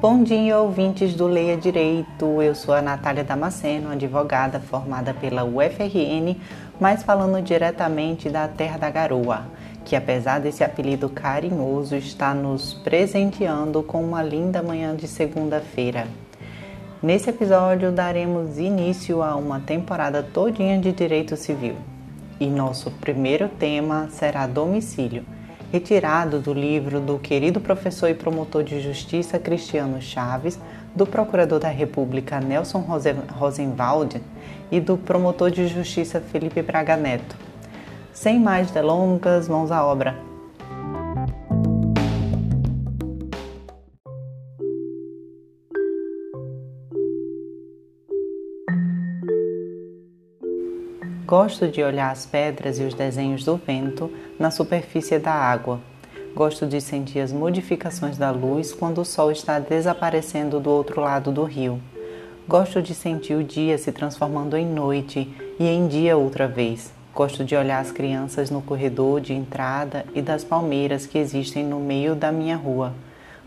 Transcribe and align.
Bom 0.00 0.22
dia, 0.22 0.56
ouvintes 0.56 1.12
do 1.12 1.26
Leia 1.26 1.56
Direito. 1.56 2.40
Eu 2.40 2.54
sou 2.54 2.72
a 2.72 2.80
Natália 2.80 3.24
Damasceno, 3.24 3.90
advogada 3.90 4.60
formada 4.60 5.12
pela 5.12 5.42
UFRN, 5.42 6.36
mas 6.78 7.02
falando 7.02 7.42
diretamente 7.42 8.30
da 8.30 8.46
Terra 8.46 8.78
da 8.78 8.90
Garoa, 8.90 9.48
que 9.84 9.96
apesar 9.96 10.38
desse 10.38 10.62
apelido 10.62 11.08
carinhoso, 11.08 11.96
está 11.96 12.32
nos 12.32 12.74
presenteando 12.74 13.82
com 13.82 14.00
uma 14.00 14.22
linda 14.22 14.62
manhã 14.62 14.94
de 14.94 15.08
segunda-feira. 15.08 16.06
Nesse 17.02 17.30
episódio 17.30 17.90
daremos 17.90 18.56
início 18.56 19.20
a 19.20 19.34
uma 19.34 19.58
temporada 19.58 20.22
todinha 20.22 20.78
de 20.78 20.92
direito 20.92 21.36
civil. 21.36 21.74
E 22.38 22.46
nosso 22.46 22.92
primeiro 22.92 23.48
tema 23.48 24.06
será 24.12 24.46
domicílio 24.46 25.24
retirado 25.72 26.38
do 26.38 26.52
livro 26.52 27.00
do 27.00 27.18
querido 27.18 27.60
professor 27.60 28.08
e 28.08 28.14
promotor 28.14 28.62
de 28.62 28.80
justiça 28.80 29.38
Cristiano 29.38 30.00
Chaves, 30.00 30.58
do 30.94 31.06
procurador 31.06 31.60
da 31.60 31.68
República 31.68 32.40
Nelson 32.40 32.84
Rosenwald 33.30 34.20
e 34.70 34.80
do 34.80 34.96
promotor 34.96 35.50
de 35.50 35.66
justiça 35.68 36.20
Felipe 36.20 36.62
Braga 36.62 36.96
Neto. 36.96 37.36
Sem 38.12 38.40
mais 38.40 38.70
delongas, 38.70 39.48
mãos 39.48 39.70
à 39.70 39.84
obra. 39.84 40.27
Gosto 51.28 51.68
de 51.68 51.82
olhar 51.82 52.10
as 52.10 52.24
pedras 52.24 52.78
e 52.78 52.84
os 52.84 52.94
desenhos 52.94 53.44
do 53.44 53.58
vento 53.58 54.10
na 54.38 54.50
superfície 54.50 55.18
da 55.18 55.30
água. 55.30 55.78
Gosto 56.34 56.64
de 56.64 56.80
sentir 56.80 57.20
as 57.20 57.30
modificações 57.30 58.16
da 58.16 58.30
luz 58.30 58.72
quando 58.72 59.02
o 59.02 59.04
sol 59.04 59.30
está 59.30 59.58
desaparecendo 59.58 60.58
do 60.58 60.70
outro 60.70 61.02
lado 61.02 61.30
do 61.30 61.44
rio. 61.44 61.82
Gosto 62.48 62.80
de 62.80 62.94
sentir 62.94 63.34
o 63.34 63.44
dia 63.44 63.76
se 63.76 63.92
transformando 63.92 64.56
em 64.56 64.64
noite 64.64 65.28
e 65.60 65.68
em 65.68 65.86
dia 65.86 66.16
outra 66.16 66.48
vez. 66.48 66.90
Gosto 67.14 67.44
de 67.44 67.54
olhar 67.54 67.80
as 67.80 67.92
crianças 67.92 68.48
no 68.48 68.62
corredor 68.62 69.20
de 69.20 69.34
entrada 69.34 70.06
e 70.14 70.22
das 70.22 70.42
palmeiras 70.42 71.04
que 71.04 71.18
existem 71.18 71.62
no 71.62 71.78
meio 71.78 72.14
da 72.14 72.32
minha 72.32 72.56
rua. 72.56 72.94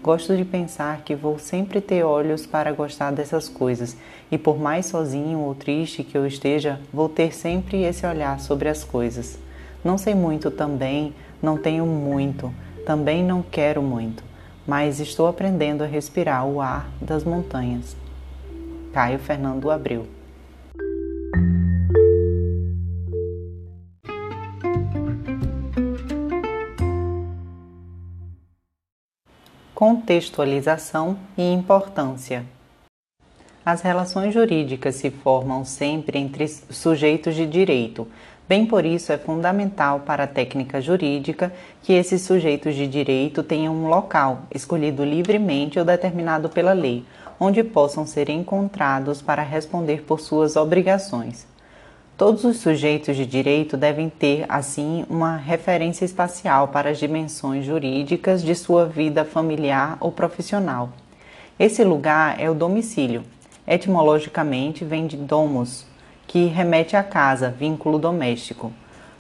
Gosto 0.02 0.36
de 0.36 0.44
pensar 0.44 1.02
que 1.04 1.16
vou 1.16 1.38
sempre 1.38 1.80
ter 1.80 2.04
olhos 2.04 2.48
para 2.48 2.72
gostar 2.72 3.12
dessas 3.12 3.48
coisas, 3.48 3.96
e 4.32 4.38
por 4.38 4.58
mais 4.58 4.88
sozinho 4.88 5.38
ou 5.38 5.54
triste 5.54 6.04
que 6.04 6.18
eu 6.18 6.26
esteja, 6.26 6.80
vou 6.92 7.08
ter 7.08 7.32
sempre 7.36 7.84
esse 7.84 8.04
olhar 8.04 8.40
sobre 8.40 8.68
as 8.68 8.84
coisas. 8.84 9.38
Não 9.84 10.00
sei 10.00 10.16
muito 10.16 10.50
também, 10.50 11.14
não 11.40 11.56
tenho 11.56 11.86
muito, 11.86 12.52
também 12.84 13.24
não 13.24 13.44
quero 13.44 13.84
muito, 13.84 14.24
mas 14.66 15.00
estou 15.00 15.28
aprendendo 15.28 15.84
a 15.84 15.88
respirar 15.88 16.48
o 16.48 16.60
ar 16.60 16.90
das 17.00 17.24
montanhas. 17.24 17.96
Caio 18.92 19.20
Fernando 19.20 19.70
Abreu 19.70 20.08
contextualização 29.82 31.18
e 31.36 31.42
importância. 31.42 32.46
As 33.66 33.82
relações 33.82 34.32
jurídicas 34.32 34.94
se 34.94 35.10
formam 35.10 35.66
sempre 35.66 36.20
entre 36.20 36.48
sujeitos 36.48 37.34
de 37.34 37.48
direito. 37.48 38.08
Bem 38.48 38.68
por 38.68 38.86
isso 38.86 39.12
é 39.12 39.18
fundamental 39.18 40.02
para 40.02 40.26
a 40.26 40.28
técnica 40.28 40.80
jurídica 40.80 41.52
que 41.82 41.94
esses 41.94 42.22
sujeitos 42.22 42.76
de 42.76 42.86
direito 42.86 43.42
tenham 43.42 43.74
um 43.74 43.88
local, 43.88 44.44
escolhido 44.54 45.04
livremente 45.04 45.80
ou 45.80 45.84
determinado 45.84 46.48
pela 46.48 46.74
lei, 46.74 47.04
onde 47.40 47.64
possam 47.64 48.06
ser 48.06 48.30
encontrados 48.30 49.20
para 49.20 49.42
responder 49.42 50.04
por 50.04 50.20
suas 50.20 50.56
obrigações. 50.56 51.51
Todos 52.22 52.44
os 52.44 52.58
sujeitos 52.58 53.18
de 53.18 53.26
direito 53.26 53.76
devem 53.76 54.08
ter, 54.08 54.46
assim, 54.48 55.04
uma 55.10 55.38
referência 55.38 56.06
espacial 56.06 56.68
para 56.68 56.92
as 56.92 57.00
dimensões 57.00 57.66
jurídicas 57.66 58.44
de 58.44 58.54
sua 58.54 58.86
vida 58.86 59.26
familiar 59.26 59.98
ou 60.00 60.12
profissional. 60.12 60.90
Esse 61.58 61.84
lugar 61.84 62.40
é 62.40 62.48
o 62.48 62.54
domicílio. 62.54 63.24
Etimologicamente 63.66 64.86
vem 64.86 65.08
de 65.08 65.18
domus, 65.18 65.84
que 66.28 66.46
remete 66.46 66.96
à 66.96 67.02
casa, 67.02 67.50
vínculo 67.50 67.98
doméstico. 67.98 68.72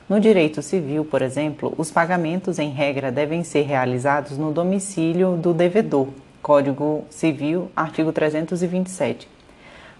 No 0.07 0.19
direito 0.19 0.61
civil, 0.61 1.03
por 1.03 1.23
exemplo, 1.23 1.73
os 1.79 1.89
pagamentos 1.89 2.59
em 2.59 2.69
regra 2.69 3.11
devem 3.11 3.43
ser 3.43 3.63
realizados 3.63 4.37
no 4.37 4.51
domicílio 4.51 5.37
do 5.37 5.55
devedor. 5.55 6.09
Código 6.39 7.03
Civil, 7.09 7.71
artigo 7.75 8.13
327. 8.13 9.40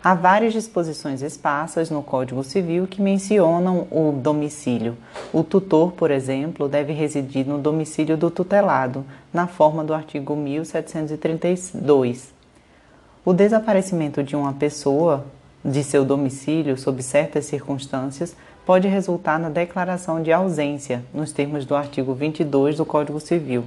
Há 0.04 0.16
várias 0.16 0.52
disposições 0.54 1.22
esparsas 1.22 1.92
no 1.92 2.02
Código 2.02 2.44
Civil 2.44 2.88
que 2.88 3.00
mencionam 3.00 3.86
o 3.92 4.12
domicílio. 4.12 4.98
O 5.32 5.44
tutor, 5.44 5.92
por 5.92 6.10
exemplo, 6.10 6.68
deve 6.68 6.92
residir 6.92 7.48
no 7.48 7.60
domicílio 7.60 8.18
do 8.18 8.32
tutelado, 8.32 9.06
na 9.32 9.46
forma 9.46 9.84
do 9.84 9.94
artigo 9.94 10.36
1732. 10.36 12.34
O 13.24 13.32
desaparecimento 13.32 14.24
de 14.24 14.36
uma 14.36 14.54
pessoa 14.54 15.24
de 15.64 15.84
seu 15.84 16.04
domicílio 16.04 16.76
sob 16.80 17.04
certas 17.04 17.46
circunstâncias 17.46 18.36
pode 18.66 18.88
resultar 18.88 19.38
na 19.38 19.50
declaração 19.50 20.24
de 20.24 20.32
ausência, 20.32 21.06
nos 21.14 21.32
termos 21.32 21.64
do 21.64 21.76
artigo 21.76 22.16
22 22.16 22.78
do 22.78 22.86
Código 22.88 23.20
Civil. 23.20 23.66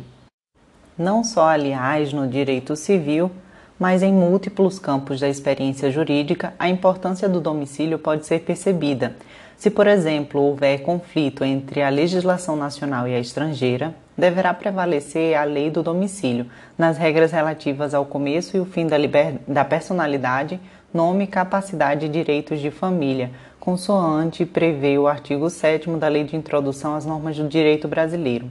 Não 0.98 1.22
só, 1.22 1.46
aliás, 1.48 2.12
no 2.12 2.26
direito 2.26 2.74
civil, 2.74 3.30
mas 3.78 4.02
em 4.02 4.12
múltiplos 4.12 4.78
campos 4.78 5.20
da 5.20 5.28
experiência 5.28 5.90
jurídica, 5.90 6.54
a 6.58 6.68
importância 6.68 7.28
do 7.28 7.40
domicílio 7.40 7.98
pode 7.98 8.26
ser 8.26 8.40
percebida. 8.40 9.16
Se, 9.56 9.70
por 9.70 9.86
exemplo, 9.86 10.40
houver 10.40 10.82
conflito 10.82 11.44
entre 11.44 11.82
a 11.82 11.88
legislação 11.88 12.56
nacional 12.56 13.08
e 13.08 13.14
a 13.14 13.20
estrangeira, 13.20 13.94
deverá 14.16 14.52
prevalecer 14.54 15.36
a 15.36 15.44
lei 15.44 15.70
do 15.70 15.82
domicílio, 15.82 16.46
nas 16.76 16.98
regras 16.98 17.32
relativas 17.32 17.94
ao 17.94 18.04
começo 18.04 18.56
e 18.56 18.60
o 18.60 18.64
fim 18.64 18.86
da, 18.86 18.98
liber... 18.98 19.36
da 19.46 19.64
personalidade, 19.64 20.60
nome, 20.92 21.26
capacidade 21.26 22.06
e 22.06 22.08
direitos 22.08 22.60
de 22.60 22.70
família, 22.70 23.30
consoante 23.58 24.44
prevê 24.44 24.98
o 24.98 25.08
artigo 25.08 25.48
7 25.48 25.90
da 25.96 26.08
Lei 26.08 26.24
de 26.24 26.36
Introdução 26.36 26.94
às 26.94 27.04
Normas 27.04 27.36
do 27.36 27.48
Direito 27.48 27.88
Brasileiro. 27.88 28.50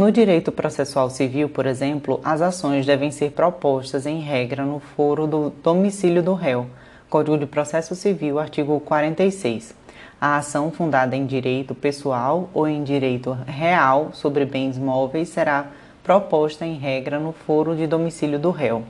No 0.00 0.10
direito 0.10 0.50
processual 0.50 1.10
civil, 1.10 1.50
por 1.50 1.66
exemplo, 1.66 2.22
as 2.24 2.40
ações 2.40 2.86
devem 2.86 3.10
ser 3.10 3.32
propostas 3.32 4.06
em 4.06 4.18
regra 4.18 4.64
no 4.64 4.80
foro 4.80 5.26
do 5.26 5.50
domicílio 5.62 6.22
do 6.22 6.32
réu. 6.32 6.68
Código 7.10 7.36
de 7.36 7.44
Processo 7.44 7.94
Civil, 7.94 8.38
artigo 8.38 8.80
46. 8.80 9.74
A 10.18 10.38
ação 10.38 10.70
fundada 10.70 11.14
em 11.14 11.26
direito 11.26 11.74
pessoal 11.74 12.48
ou 12.54 12.66
em 12.66 12.82
direito 12.82 13.36
real 13.46 14.08
sobre 14.14 14.46
bens 14.46 14.78
móveis 14.78 15.28
será 15.28 15.66
proposta 16.02 16.64
em 16.64 16.78
regra 16.78 17.20
no 17.20 17.32
foro 17.32 17.76
de 17.76 17.86
domicílio 17.86 18.38
do 18.38 18.50
réu. 18.50 18.82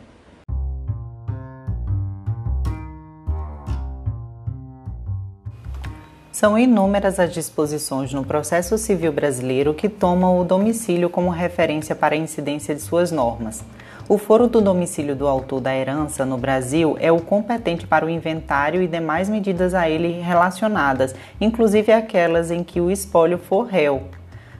São 6.40 6.58
inúmeras 6.58 7.20
as 7.20 7.34
disposições 7.34 8.14
no 8.14 8.24
processo 8.24 8.78
civil 8.78 9.12
brasileiro 9.12 9.74
que 9.74 9.90
tomam 9.90 10.40
o 10.40 10.42
domicílio 10.42 11.10
como 11.10 11.28
referência 11.28 11.94
para 11.94 12.14
a 12.14 12.18
incidência 12.18 12.74
de 12.74 12.80
suas 12.80 13.12
normas. 13.12 13.62
O 14.08 14.16
foro 14.16 14.48
do 14.48 14.58
domicílio 14.58 15.14
do 15.14 15.28
autor 15.28 15.60
da 15.60 15.76
herança 15.76 16.24
no 16.24 16.38
Brasil 16.38 16.96
é 16.98 17.12
o 17.12 17.20
competente 17.20 17.86
para 17.86 18.06
o 18.06 18.08
inventário 18.08 18.80
e 18.80 18.88
demais 18.88 19.28
medidas 19.28 19.74
a 19.74 19.86
ele 19.90 20.18
relacionadas, 20.18 21.14
inclusive 21.38 21.92
aquelas 21.92 22.50
em 22.50 22.64
que 22.64 22.80
o 22.80 22.90
espólio 22.90 23.36
for 23.36 23.66
réu. 23.66 24.04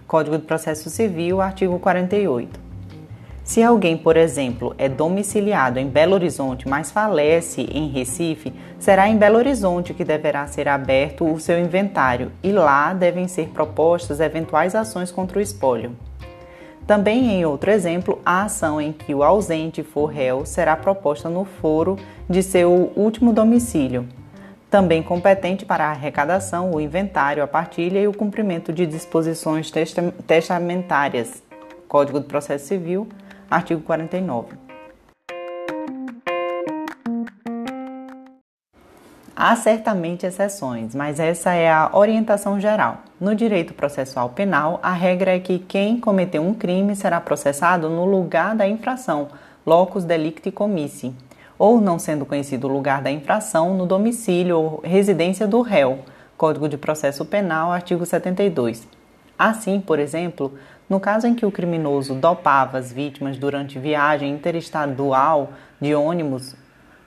Código 0.07 0.37
de 0.37 0.45
Processo 0.45 0.91
Civil, 0.91 1.41
artigo 1.41 1.79
48. 1.79 2.70
Se 3.51 3.65
alguém, 3.65 3.97
por 3.97 4.17
exemplo, 4.17 4.77
é 4.79 4.89
domiciliado 4.89 5.81
em 5.81 5.89
Belo 5.89 6.15
Horizonte, 6.15 6.69
mas 6.69 6.93
falece 6.93 7.63
em 7.63 7.89
Recife, 7.89 8.53
será 8.79 9.09
em 9.09 9.17
Belo 9.17 9.39
Horizonte 9.39 9.93
que 9.93 10.05
deverá 10.05 10.47
ser 10.47 10.69
aberto 10.69 11.29
o 11.29 11.41
seu 11.41 11.59
inventário 11.59 12.31
e 12.45 12.53
lá 12.53 12.95
devem 12.95 13.27
ser 13.27 13.49
propostas 13.49 14.21
eventuais 14.21 14.77
ações 14.77 15.11
contra 15.11 15.37
o 15.37 15.43
espólio. 15.43 15.97
Também, 16.87 17.33
em 17.33 17.45
outro 17.45 17.73
exemplo, 17.73 18.21
a 18.25 18.45
ação 18.45 18.81
em 18.81 18.93
que 18.93 19.13
o 19.13 19.25
ausente 19.25 19.83
for 19.83 20.07
réu 20.07 20.47
será 20.47 20.77
proposta 20.77 21.29
no 21.29 21.45
foro 21.45 21.97
de 22.29 22.45
seu 22.45 22.93
último 22.95 23.33
domicílio, 23.33 24.07
também 24.71 25.03
competente 25.03 25.65
para 25.65 25.87
a 25.87 25.91
arrecadação, 25.91 26.71
o 26.71 26.81
inventário, 26.81 27.43
a 27.43 27.49
partilha 27.49 27.99
e 27.99 28.07
o 28.07 28.15
cumprimento 28.15 28.73
de 28.73 28.87
disposições 28.87 29.73
testamentárias. 30.25 31.43
Código 31.89 32.21
de 32.21 32.27
Processo 32.27 32.69
Civil, 32.69 33.09
Artigo 33.51 33.81
49. 33.81 34.57
Há 39.35 39.57
certamente 39.57 40.27
exceções, 40.27 40.95
mas 40.95 41.19
essa 41.19 41.55
é 41.55 41.69
a 41.69 41.91
orientação 41.95 42.61
geral. 42.61 42.99
No 43.19 43.35
direito 43.35 43.73
processual 43.75 44.29
penal, 44.29 44.79
a 44.83 44.93
regra 44.93 45.35
é 45.35 45.41
que 45.41 45.59
quem 45.59 45.99
cometeu 45.99 46.43
um 46.43 46.55
crime 46.55 46.95
será 46.95 47.21
processado 47.21 47.89
no 47.89 48.05
lugar 48.05 48.55
da 48.55 48.69
infração, 48.69 49.29
locus 49.67 50.05
delicti 50.05 50.51
commissi, 50.53 51.15
ou 51.59 51.81
não 51.81 51.99
sendo 51.99 52.27
conhecido 52.27 52.69
o 52.69 52.73
lugar 52.73 53.03
da 53.03 53.11
infração, 53.11 53.75
no 53.77 53.87
domicílio 53.87 54.59
ou 54.59 54.81
residência 54.85 55.49
do 55.49 55.63
réu, 55.63 56.01
Código 56.37 56.69
de 56.69 56.77
Processo 56.77 57.25
Penal, 57.25 57.73
artigo 57.73 58.07
72. 58.07 58.87
Assim, 59.39 59.81
por 59.81 59.99
exemplo, 59.99 60.53
no 60.91 60.99
caso 60.99 61.29
em 61.29 61.37
que 61.37 61.47
o 61.47 61.53
criminoso 61.53 62.17
dopava 62.17 62.77
as 62.77 62.93
vítimas 62.93 63.39
durante 63.39 63.79
viagem 63.79 64.33
interestadual 64.33 65.53
de 65.81 65.95
ônibus 65.95 66.57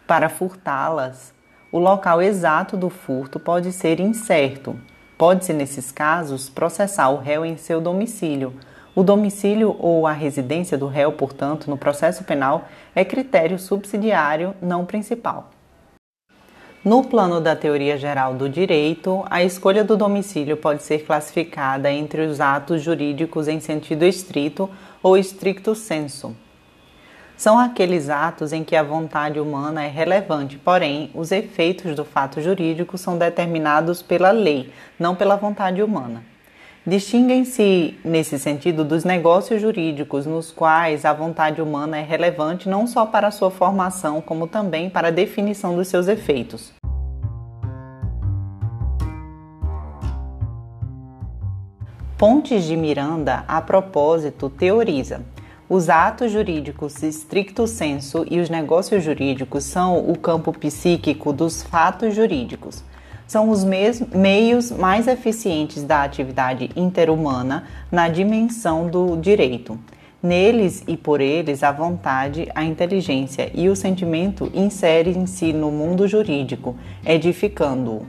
para 0.07 0.29
furtá-las, 0.29 1.33
o 1.69 1.79
local 1.79 2.21
exato 2.21 2.77
do 2.77 2.89
furto 2.89 3.41
pode 3.41 3.73
ser 3.73 3.99
incerto. 3.99 4.79
Pode-se, 5.17 5.51
nesses 5.51 5.91
casos, 5.91 6.49
processar 6.49 7.09
o 7.09 7.17
réu 7.17 7.45
em 7.45 7.57
seu 7.57 7.81
domicílio. 7.81 8.53
O 8.95 9.03
domicílio 9.03 9.75
ou 9.77 10.07
a 10.07 10.13
residência 10.13 10.77
do 10.77 10.87
réu, 10.87 11.11
portanto, 11.11 11.69
no 11.69 11.77
processo 11.77 12.23
penal, 12.23 12.69
é 12.95 13.03
critério 13.03 13.59
subsidiário, 13.59 14.55
não 14.61 14.85
principal. 14.85 15.49
No 16.83 17.01
plano 17.01 17.39
da 17.39 17.55
teoria 17.55 17.97
geral 17.97 18.33
do 18.33 18.49
direito, 18.49 19.23
a 19.29 19.41
escolha 19.41 19.85
do 19.85 19.95
domicílio 19.95 20.57
pode 20.57 20.83
ser 20.83 21.05
classificada 21.05 21.89
entre 21.89 22.23
os 22.23 22.41
atos 22.41 22.81
jurídicos 22.81 23.47
em 23.47 23.61
sentido 23.61 24.03
estrito 24.03 24.69
ou 25.01 25.17
stricto 25.17 25.75
sensu. 25.75 26.35
São 27.37 27.57
aqueles 27.57 28.09
atos 28.09 28.51
em 28.51 28.65
que 28.65 28.75
a 28.75 28.83
vontade 28.83 29.39
humana 29.39 29.81
é 29.85 29.87
relevante, 29.87 30.57
porém, 30.57 31.09
os 31.15 31.31
efeitos 31.31 31.95
do 31.95 32.03
fato 32.03 32.41
jurídico 32.41 32.97
são 32.97 33.17
determinados 33.17 34.01
pela 34.01 34.31
lei, 34.31 34.69
não 34.99 35.15
pela 35.15 35.37
vontade 35.37 35.81
humana. 35.81 36.32
Distinguem-se, 36.85 37.97
nesse 38.03 38.37
sentido, 38.37 38.83
dos 38.83 39.05
negócios 39.05 39.61
jurídicos, 39.61 40.25
nos 40.25 40.51
quais 40.51 41.05
a 41.05 41.13
vontade 41.13 41.61
humana 41.61 41.97
é 41.97 42.03
relevante 42.03 42.67
não 42.67 42.85
só 42.85 43.05
para 43.05 43.29
a 43.29 43.31
sua 43.31 43.49
formação, 43.49 44.19
como 44.19 44.47
também 44.47 44.89
para 44.89 45.07
a 45.07 45.11
definição 45.11 45.77
dos 45.77 45.87
seus 45.87 46.09
efeitos. 46.09 46.73
Pontes 52.17 52.65
de 52.65 52.75
Miranda, 52.75 53.45
a 53.47 53.61
propósito, 53.61 54.49
teoriza. 54.49 55.21
Os 55.69 55.89
atos 55.89 56.33
jurídicos 56.33 57.01
stricto 57.01 57.65
sensu 57.65 58.25
e 58.29 58.41
os 58.41 58.49
negócios 58.49 59.01
jurídicos 59.01 59.63
são 59.63 59.99
o 60.09 60.17
campo 60.17 60.51
psíquico 60.51 61.31
dos 61.31 61.63
fatos 61.63 62.13
jurídicos 62.13 62.83
são 63.27 63.49
os 63.49 63.63
meios 63.63 64.71
mais 64.71 65.07
eficientes 65.07 65.83
da 65.83 66.03
atividade 66.03 66.69
interhumana 66.75 67.65
na 67.91 68.07
dimensão 68.07 68.87
do 68.87 69.15
direito. 69.17 69.79
Neles 70.21 70.83
e 70.87 70.95
por 70.95 71.19
eles, 71.19 71.63
a 71.63 71.71
vontade, 71.71 72.47
a 72.55 72.63
inteligência 72.63 73.51
e 73.53 73.67
o 73.67 73.75
sentimento 73.75 74.49
inserem-se 74.53 75.51
no 75.51 75.69
mundo 75.69 76.07
jurídico, 76.07 76.77
edificando-o. 77.05 78.05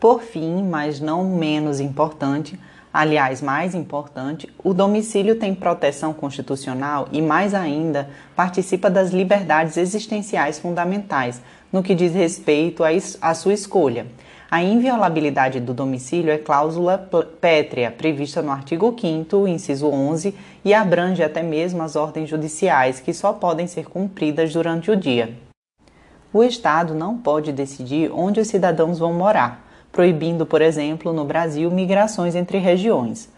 Por 0.00 0.22
fim, 0.22 0.64
mas 0.64 0.98
não 0.98 1.36
menos 1.36 1.78
importante, 1.78 2.58
Aliás, 2.92 3.40
mais 3.40 3.72
importante, 3.72 4.52
o 4.64 4.74
domicílio 4.74 5.36
tem 5.36 5.54
proteção 5.54 6.12
constitucional 6.12 7.06
e, 7.12 7.22
mais 7.22 7.54
ainda, 7.54 8.10
participa 8.34 8.90
das 8.90 9.10
liberdades 9.10 9.76
existenciais 9.76 10.58
fundamentais, 10.58 11.40
no 11.72 11.84
que 11.84 11.94
diz 11.94 12.12
respeito 12.12 12.82
à 13.20 13.34
sua 13.34 13.52
escolha. 13.52 14.08
A 14.50 14.60
inviolabilidade 14.60 15.60
do 15.60 15.72
domicílio 15.72 16.32
é 16.32 16.38
cláusula 16.38 16.98
pétrea, 17.40 17.92
prevista 17.92 18.42
no 18.42 18.50
artigo 18.50 18.92
5, 19.00 19.46
inciso 19.46 19.86
11, 19.86 20.34
e 20.64 20.74
abrange 20.74 21.22
até 21.22 21.44
mesmo 21.44 21.84
as 21.84 21.94
ordens 21.94 22.28
judiciais, 22.28 22.98
que 22.98 23.14
só 23.14 23.32
podem 23.32 23.68
ser 23.68 23.84
cumpridas 23.84 24.52
durante 24.52 24.90
o 24.90 24.96
dia. 24.96 25.32
O 26.32 26.42
Estado 26.42 26.92
não 26.92 27.16
pode 27.16 27.52
decidir 27.52 28.10
onde 28.12 28.40
os 28.40 28.48
cidadãos 28.48 28.98
vão 28.98 29.12
morar 29.12 29.69
proibindo, 29.92 30.46
por 30.46 30.62
exemplo, 30.62 31.12
no 31.12 31.24
Brasil, 31.24 31.70
migrações 31.70 32.34
entre 32.34 32.58
regiões. 32.58 33.28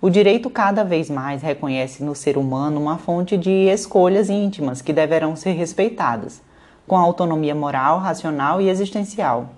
O 0.00 0.10
direito 0.10 0.50
cada 0.50 0.84
vez 0.84 1.08
mais 1.08 1.42
reconhece 1.42 2.02
no 2.02 2.14
ser 2.14 2.36
humano 2.36 2.80
uma 2.80 2.98
fonte 2.98 3.36
de 3.36 3.68
escolhas 3.68 4.28
íntimas 4.28 4.82
que 4.82 4.92
deverão 4.92 5.36
ser 5.36 5.52
respeitadas, 5.52 6.42
com 6.86 6.96
autonomia 6.96 7.54
moral, 7.54 7.98
racional 7.98 8.60
e 8.60 8.68
existencial. 8.68 9.50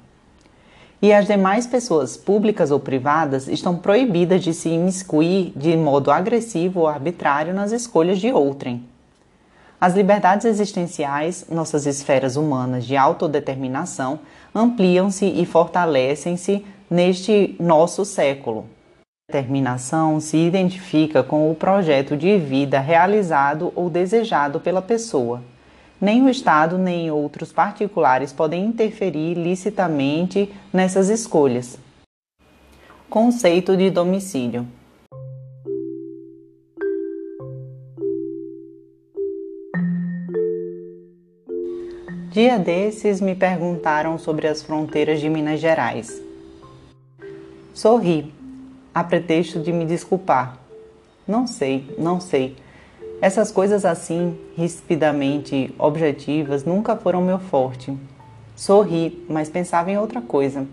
E 1.01 1.13
as 1.13 1.27
demais 1.27 1.67
pessoas, 1.67 2.17
públicas 2.17 2.71
ou 2.71 2.81
privadas, 2.81 3.49
estão 3.49 3.77
proibidas 3.77 4.43
de 4.43 4.55
se 4.55 4.69
imiscuir 4.69 5.53
de 5.57 5.77
modo 5.77 6.11
agressivo 6.11 6.81
ou 6.81 6.89
arbitrário 6.89 7.53
nas 7.53 7.73
escolhas 7.73 8.19
de 8.19 8.33
outrem. 8.33 8.85
As 9.81 9.95
liberdades 9.95 10.47
existenciais, 10.47 11.45
nossas 11.51 11.85
esferas 11.85 12.37
humanas 12.37 12.87
de 12.87 12.97
autodeterminação, 12.97 14.21
ampliam-se 14.55 15.27
e 15.27 15.45
fortalecem-se 15.45 16.65
neste 16.89 17.57
nosso 17.59 18.05
século. 18.05 18.67
A 19.29 19.33
determinação 19.33 20.21
se 20.21 20.37
identifica 20.37 21.23
com 21.23 21.51
o 21.51 21.55
projeto 21.55 22.17
de 22.17 22.39
vida 22.39 22.79
realizado 22.79 23.73
ou 23.75 23.91
desejado 23.91 24.61
pela 24.61 24.83
pessoa. 24.83 25.43
Nem 26.01 26.23
o 26.23 26.29
Estado 26.29 26.77
nem 26.77 27.11
outros 27.11 27.51
particulares 27.51 28.33
podem 28.33 28.65
interferir 28.67 29.35
licitamente 29.35 30.53
nessas 30.73 31.09
escolhas. 31.09 31.79
Conceito 33.09 33.77
de 33.77 33.91
domicílio. 33.91 34.67
Dia 42.35 42.59
desses 42.59 43.21
me 43.21 43.33
perguntaram 43.33 44.19
sobre 44.19 44.49
as 44.49 44.61
fronteiras 44.61 45.21
de 45.21 45.31
Minas 45.31 45.61
Gerais. 45.61 46.21
Sorri, 47.73 48.35
a 48.93 49.05
pretexto 49.05 49.61
de 49.61 49.73
me 49.73 49.85
desculpar. 49.85 50.59
Não 51.29 51.47
sei, 51.47 51.95
não 51.97 52.19
sei. 52.19 52.57
Essas 53.23 53.53
coisas 53.53 53.85
assim, 53.85 54.37
rispidamente 54.57 55.73
objetivas, 55.79 56.65
nunca 56.65 56.97
foram 56.97 57.23
meu 57.23 57.39
forte. 57.39 57.97
Sorri, 58.57 59.25
mas 59.29 59.49
pensava 59.49 59.93
em 59.93 59.97
outra 59.97 60.21
coisa. 60.21 60.67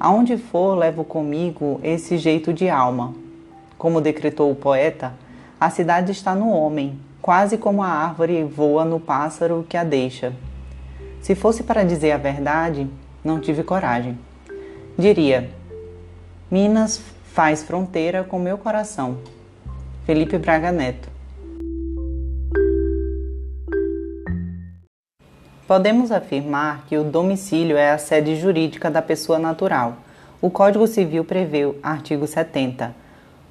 Aonde 0.00 0.36
for, 0.36 0.76
levo 0.76 1.04
comigo 1.04 1.78
esse 1.84 2.18
jeito 2.18 2.52
de 2.52 2.68
alma. 2.68 3.14
Como 3.78 4.00
decretou 4.00 4.50
o 4.50 4.56
poeta, 4.56 5.14
a 5.60 5.70
cidade 5.70 6.10
está 6.10 6.34
no 6.34 6.50
homem, 6.50 6.98
quase 7.22 7.56
como 7.56 7.80
a 7.80 7.86
árvore 7.86 8.42
voa 8.42 8.84
no 8.84 8.98
pássaro 8.98 9.64
que 9.68 9.76
a 9.76 9.84
deixa. 9.84 10.32
Se 11.24 11.34
fosse 11.34 11.62
para 11.62 11.84
dizer 11.84 12.12
a 12.12 12.18
verdade, 12.18 12.86
não 13.24 13.40
tive 13.40 13.62
coragem. 13.62 14.18
Diria: 14.98 15.48
Minas 16.50 17.00
faz 17.32 17.62
fronteira 17.62 18.22
com 18.22 18.38
meu 18.38 18.58
coração. 18.58 19.16
Felipe 20.04 20.36
Braga 20.36 20.70
Neto. 20.70 21.08
Podemos 25.66 26.12
afirmar 26.12 26.84
que 26.86 26.98
o 26.98 27.04
domicílio 27.04 27.78
é 27.78 27.92
a 27.92 27.96
sede 27.96 28.36
jurídica 28.36 28.90
da 28.90 29.00
pessoa 29.00 29.38
natural. 29.38 29.96
O 30.42 30.50
Código 30.50 30.86
Civil 30.86 31.24
prevê, 31.24 31.74
artigo 31.82 32.26
70, 32.26 32.94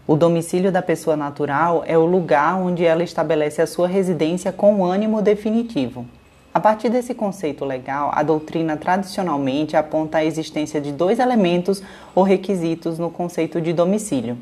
o 0.06 0.16
domicílio 0.16 0.72
da 0.72 0.84
pessoa 0.84 1.18
natural 1.18 1.84
é 1.88 1.98
o 1.98 2.06
lugar 2.06 2.56
onde 2.56 2.86
ela 2.86 3.04
estabelece 3.04 3.64
a 3.64 3.66
sua 3.66 3.88
residência 3.88 4.52
com 4.52 4.86
ânimo 4.86 5.24
definitivo. 5.24 6.06
A 6.54 6.60
partir 6.60 6.90
desse 6.90 7.16
conceito 7.16 7.66
legal, 7.66 8.12
a 8.14 8.22
doutrina 8.22 8.78
tradicionalmente 8.78 9.76
aponta 9.76 10.20
a 10.20 10.26
existência 10.26 10.80
de 10.80 10.92
dois 10.92 11.18
elementos 11.18 11.82
ou 12.14 12.24
requisitos 12.24 13.00
no 13.00 13.10
conceito 13.10 13.60
de 13.60 13.74
domicílio: 13.74 14.38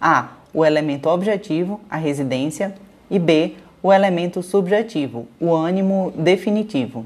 A. 0.00 0.30
O 0.52 0.64
elemento 0.64 1.08
objetivo, 1.08 1.80
a 1.88 1.96
residência, 1.96 2.74
e 3.10 3.18
B. 3.18 3.54
O 3.82 3.92
elemento 3.92 4.42
subjetivo, 4.42 5.28
o 5.38 5.52
ânimo 5.52 6.12
definitivo. 6.16 7.04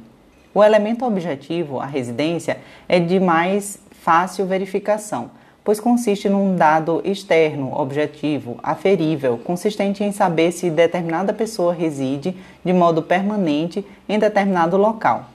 O 0.54 0.62
elemento 0.62 1.04
objetivo, 1.04 1.80
a 1.80 1.86
residência, 1.86 2.58
é 2.88 3.00
de 3.00 3.18
mais 3.18 3.78
fácil 3.90 4.46
verificação 4.46 5.30
pois 5.68 5.78
consiste 5.80 6.30
num 6.30 6.56
dado 6.56 7.02
externo, 7.04 7.78
objetivo, 7.78 8.56
aferível, 8.62 9.36
consistente 9.36 10.02
em 10.02 10.12
saber 10.12 10.50
se 10.50 10.70
determinada 10.70 11.30
pessoa 11.30 11.74
reside 11.74 12.34
de 12.64 12.72
modo 12.72 13.02
permanente 13.02 13.84
em 14.08 14.18
determinado 14.18 14.78
local. 14.78 15.26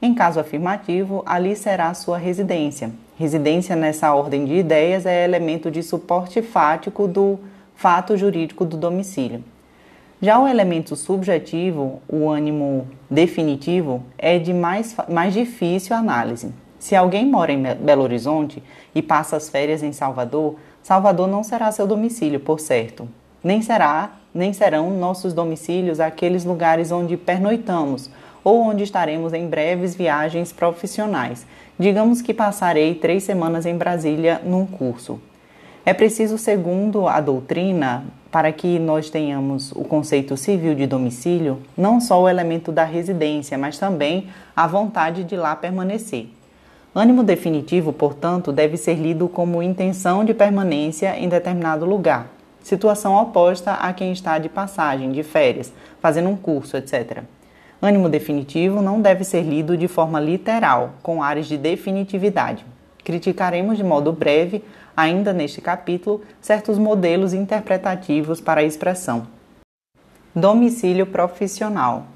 Em 0.00 0.14
caso 0.14 0.40
afirmativo, 0.40 1.22
ali 1.26 1.54
será 1.54 1.92
sua 1.92 2.16
residência. 2.16 2.90
Residência 3.18 3.76
nessa 3.76 4.14
ordem 4.14 4.46
de 4.46 4.54
ideias 4.54 5.04
é 5.04 5.24
elemento 5.24 5.70
de 5.70 5.82
suporte 5.82 6.40
fático 6.40 7.06
do 7.06 7.38
fato 7.76 8.16
jurídico 8.16 8.64
do 8.64 8.78
domicílio. 8.78 9.44
Já 10.22 10.38
o 10.38 10.48
elemento 10.48 10.96
subjetivo, 10.96 12.00
o 12.08 12.30
ânimo 12.30 12.88
definitivo, 13.10 14.02
é 14.16 14.38
de 14.38 14.54
mais, 14.54 14.96
mais 15.06 15.34
difícil 15.34 15.94
análise. 15.94 16.50
Se 16.82 16.96
alguém 16.96 17.24
mora 17.24 17.52
em 17.52 17.62
Belo 17.62 18.02
Horizonte 18.02 18.60
e 18.92 19.00
passa 19.00 19.36
as 19.36 19.48
férias 19.48 19.84
em 19.84 19.92
Salvador, 19.92 20.56
Salvador 20.82 21.28
não 21.28 21.44
será 21.44 21.70
seu 21.70 21.86
domicílio, 21.86 22.40
por 22.40 22.58
certo. 22.58 23.08
Nem 23.42 23.62
será, 23.62 24.14
nem 24.34 24.52
serão 24.52 24.90
nossos 24.90 25.32
domicílios 25.32 26.00
aqueles 26.00 26.44
lugares 26.44 26.90
onde 26.90 27.16
pernoitamos 27.16 28.10
ou 28.42 28.60
onde 28.62 28.82
estaremos 28.82 29.32
em 29.32 29.46
breves 29.46 29.94
viagens 29.94 30.52
profissionais. 30.52 31.46
Digamos 31.78 32.20
que 32.20 32.34
passarei 32.34 32.96
três 32.96 33.22
semanas 33.22 33.64
em 33.64 33.76
Brasília 33.76 34.42
num 34.44 34.66
curso. 34.66 35.20
É 35.86 35.94
preciso, 35.94 36.36
segundo 36.36 37.06
a 37.06 37.20
doutrina, 37.20 38.04
para 38.28 38.50
que 38.50 38.80
nós 38.80 39.08
tenhamos 39.08 39.70
o 39.70 39.84
conceito 39.84 40.36
civil 40.36 40.74
de 40.74 40.88
domicílio, 40.88 41.62
não 41.76 42.00
só 42.00 42.20
o 42.20 42.28
elemento 42.28 42.72
da 42.72 42.82
residência, 42.82 43.56
mas 43.56 43.78
também 43.78 44.26
a 44.56 44.66
vontade 44.66 45.22
de 45.22 45.36
lá 45.36 45.54
permanecer. 45.54 46.26
Ânimo 46.94 47.22
definitivo, 47.22 47.90
portanto, 47.90 48.52
deve 48.52 48.76
ser 48.76 48.96
lido 48.96 49.26
como 49.26 49.62
intenção 49.62 50.26
de 50.26 50.34
permanência 50.34 51.18
em 51.18 51.26
determinado 51.26 51.86
lugar, 51.86 52.26
situação 52.62 53.16
oposta 53.16 53.72
a 53.72 53.94
quem 53.94 54.12
está 54.12 54.38
de 54.38 54.50
passagem, 54.50 55.10
de 55.10 55.22
férias, 55.22 55.72
fazendo 56.02 56.28
um 56.28 56.36
curso, 56.36 56.76
etc. 56.76 57.22
Ânimo 57.80 58.10
definitivo 58.10 58.82
não 58.82 59.00
deve 59.00 59.24
ser 59.24 59.40
lido 59.40 59.74
de 59.74 59.88
forma 59.88 60.20
literal, 60.20 60.90
com 61.02 61.22
áreas 61.22 61.46
de 61.46 61.56
definitividade. 61.56 62.66
Criticaremos 63.02 63.78
de 63.78 63.82
modo 63.82 64.12
breve 64.12 64.62
ainda 64.94 65.32
neste 65.32 65.62
capítulo, 65.62 66.20
certos 66.42 66.76
modelos 66.76 67.32
interpretativos 67.32 68.38
para 68.38 68.60
a 68.60 68.64
expressão. 68.64 69.26
Domicílio 70.34 71.06
profissional. 71.06 72.11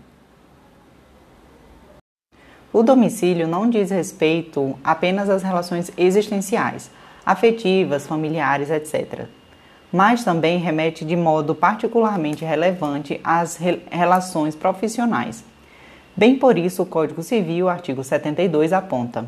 O 2.76 2.82
domicílio 2.82 3.48
não 3.48 3.70
diz 3.70 3.90
respeito 3.90 4.78
apenas 4.84 5.30
às 5.30 5.42
relações 5.42 5.90
existenciais, 5.96 6.90
afetivas, 7.24 8.06
familiares, 8.06 8.68
etc., 8.68 9.24
mas 9.90 10.22
também 10.22 10.58
remete 10.58 11.02
de 11.02 11.16
modo 11.16 11.54
particularmente 11.54 12.44
relevante 12.44 13.18
às 13.24 13.56
re 13.56 13.80
relações 13.90 14.54
profissionais. 14.54 15.42
Bem 16.14 16.36
por 16.36 16.58
isso, 16.58 16.82
o 16.82 16.86
Código 16.86 17.22
Civil, 17.22 17.66
artigo 17.70 18.04
72, 18.04 18.74
aponta: 18.74 19.24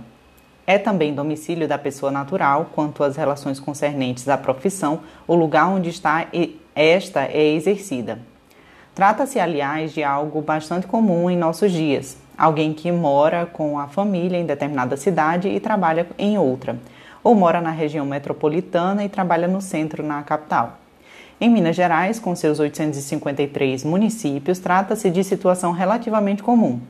é 0.66 0.76
também 0.76 1.14
domicílio 1.14 1.66
da 1.66 1.78
pessoa 1.78 2.12
natural 2.12 2.68
quanto 2.74 3.02
às 3.02 3.16
relações 3.16 3.58
concernentes 3.58 4.28
à 4.28 4.36
profissão, 4.36 5.00
o 5.26 5.34
lugar 5.34 5.70
onde 5.70 5.88
está 5.88 6.26
esta 6.76 7.22
é 7.22 7.54
exercida. 7.54 8.18
Trata-se, 8.94 9.40
aliás, 9.40 9.94
de 9.94 10.04
algo 10.04 10.42
bastante 10.42 10.86
comum 10.86 11.30
em 11.30 11.36
nossos 11.38 11.72
dias. 11.72 12.27
Alguém 12.38 12.72
que 12.72 12.92
mora 12.92 13.46
com 13.46 13.80
a 13.80 13.88
família 13.88 14.38
em 14.38 14.46
determinada 14.46 14.96
cidade 14.96 15.48
e 15.48 15.58
trabalha 15.58 16.06
em 16.16 16.38
outra, 16.38 16.78
ou 17.24 17.34
mora 17.34 17.60
na 17.60 17.72
região 17.72 18.06
metropolitana 18.06 19.04
e 19.04 19.08
trabalha 19.08 19.48
no 19.48 19.60
centro, 19.60 20.04
na 20.04 20.22
capital. 20.22 20.78
Em 21.40 21.50
Minas 21.50 21.74
Gerais, 21.74 22.20
com 22.20 22.36
seus 22.36 22.60
853 22.60 23.82
municípios, 23.82 24.60
trata-se 24.60 25.10
de 25.10 25.24
situação 25.24 25.72
relativamente 25.72 26.40
comum. 26.40 26.80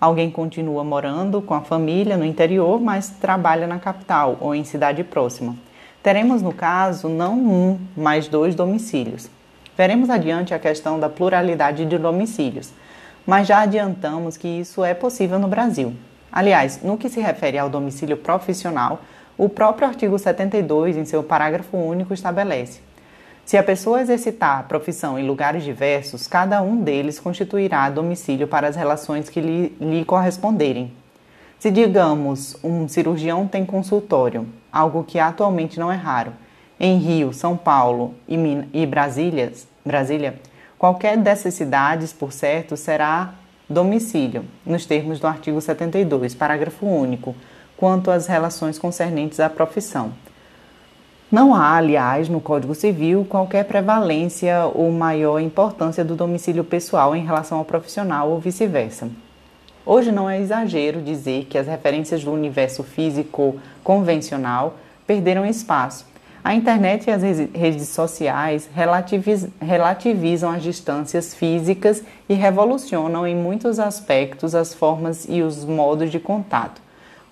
Alguém 0.00 0.28
continua 0.28 0.82
morando 0.82 1.40
com 1.40 1.54
a 1.54 1.60
família 1.60 2.16
no 2.16 2.24
interior, 2.24 2.80
mas 2.80 3.08
trabalha 3.08 3.68
na 3.68 3.78
capital 3.78 4.36
ou 4.40 4.56
em 4.56 4.64
cidade 4.64 5.04
próxima. 5.04 5.54
Teremos, 6.02 6.42
no 6.42 6.52
caso, 6.52 7.08
não 7.08 7.34
um, 7.34 7.78
mas 7.96 8.26
dois 8.26 8.56
domicílios. 8.56 9.30
Veremos 9.76 10.10
adiante 10.10 10.52
a 10.52 10.58
questão 10.58 10.98
da 10.98 11.08
pluralidade 11.08 11.84
de 11.84 11.96
domicílios, 11.96 12.72
mas 13.26 13.46
já 13.46 13.60
adiantamos 13.60 14.36
que 14.36 14.48
isso 14.48 14.84
é 14.84 14.94
possível 14.94 15.38
no 15.38 15.48
Brasil. 15.48 15.94
Aliás, 16.30 16.80
no 16.82 16.96
que 16.96 17.08
se 17.08 17.20
refere 17.20 17.58
ao 17.58 17.68
domicílio 17.68 18.16
profissional, 18.16 19.00
o 19.36 19.48
próprio 19.48 19.88
artigo 19.88 20.18
72, 20.18 20.96
em 20.96 21.04
seu 21.04 21.22
parágrafo 21.22 21.76
único, 21.76 22.14
estabelece 22.14 22.80
se 23.46 23.56
a 23.56 23.62
pessoa 23.62 24.00
exercitar 24.00 24.58
a 24.58 24.62
profissão 24.64 25.16
em 25.16 25.24
lugares 25.24 25.62
diversos, 25.62 26.26
cada 26.26 26.60
um 26.60 26.82
deles 26.82 27.20
constituirá 27.20 27.88
domicílio 27.88 28.48
para 28.48 28.66
as 28.66 28.74
relações 28.74 29.28
que 29.28 29.40
lhe, 29.40 29.68
lhe 29.80 30.04
corresponderem. 30.04 30.92
Se, 31.56 31.70
digamos, 31.70 32.56
um 32.64 32.88
cirurgião 32.88 33.46
tem 33.46 33.64
consultório, 33.64 34.48
algo 34.72 35.04
que 35.04 35.20
atualmente 35.20 35.78
não 35.78 35.92
é 35.92 35.94
raro, 35.94 36.32
em 36.78 36.98
Rio, 36.98 37.32
São 37.32 37.56
Paulo 37.56 38.16
e, 38.28 38.36
e 38.72 38.84
Brasília, 38.84 39.52
Brasília, 39.84 40.40
qualquer 40.78 41.16
dessas 41.16 41.54
cidades, 41.54 42.12
por 42.12 42.32
certo, 42.32 42.76
será 42.76 43.34
domicílio, 43.68 44.44
nos 44.64 44.86
termos 44.86 45.18
do 45.18 45.26
artigo 45.26 45.60
72, 45.60 46.34
parágrafo 46.34 46.86
único, 46.86 47.34
quanto 47.76 48.10
às 48.10 48.26
relações 48.26 48.78
concernentes 48.78 49.40
à 49.40 49.50
profissão. 49.50 50.12
Não 51.30 51.52
há, 51.54 51.76
aliás, 51.76 52.28
no 52.28 52.40
Código 52.40 52.74
Civil 52.74 53.26
qualquer 53.28 53.64
prevalência 53.64 54.64
ou 54.72 54.92
maior 54.92 55.40
importância 55.40 56.04
do 56.04 56.14
domicílio 56.14 56.62
pessoal 56.62 57.16
em 57.16 57.24
relação 57.24 57.58
ao 57.58 57.64
profissional 57.64 58.30
ou 58.30 58.38
vice-versa. 58.38 59.10
Hoje 59.84 60.12
não 60.12 60.30
é 60.30 60.40
exagero 60.40 61.02
dizer 61.02 61.46
que 61.46 61.58
as 61.58 61.66
referências 61.66 62.22
do 62.22 62.32
universo 62.32 62.84
físico 62.84 63.56
convencional 63.82 64.76
perderam 65.04 65.44
espaço. 65.44 66.06
A 66.46 66.54
internet 66.54 67.08
e 67.08 67.10
as 67.10 67.22
redes 67.22 67.88
sociais 67.88 68.70
relativizam 69.60 70.48
as 70.48 70.62
distâncias 70.62 71.34
físicas 71.34 72.04
e 72.28 72.34
revolucionam 72.34 73.26
em 73.26 73.34
muitos 73.34 73.80
aspectos 73.80 74.54
as 74.54 74.72
formas 74.72 75.26
e 75.28 75.42
os 75.42 75.64
modos 75.64 76.08
de 76.08 76.20
contato. 76.20 76.80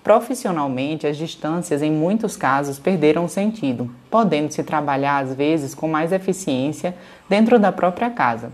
Profissionalmente, 0.03 1.07
as 1.07 1.15
distâncias, 1.15 1.81
em 1.81 1.89
muitos 1.89 2.35
casos, 2.35 2.77
perderam 2.77 3.25
sentido, 3.29 3.89
podendo-se 4.11 4.61
trabalhar 4.63 5.19
às 5.19 5.33
vezes 5.33 5.73
com 5.73 5.87
mais 5.87 6.11
eficiência 6.11 6.93
dentro 7.29 7.57
da 7.57 7.71
própria 7.71 8.09
casa. 8.09 8.51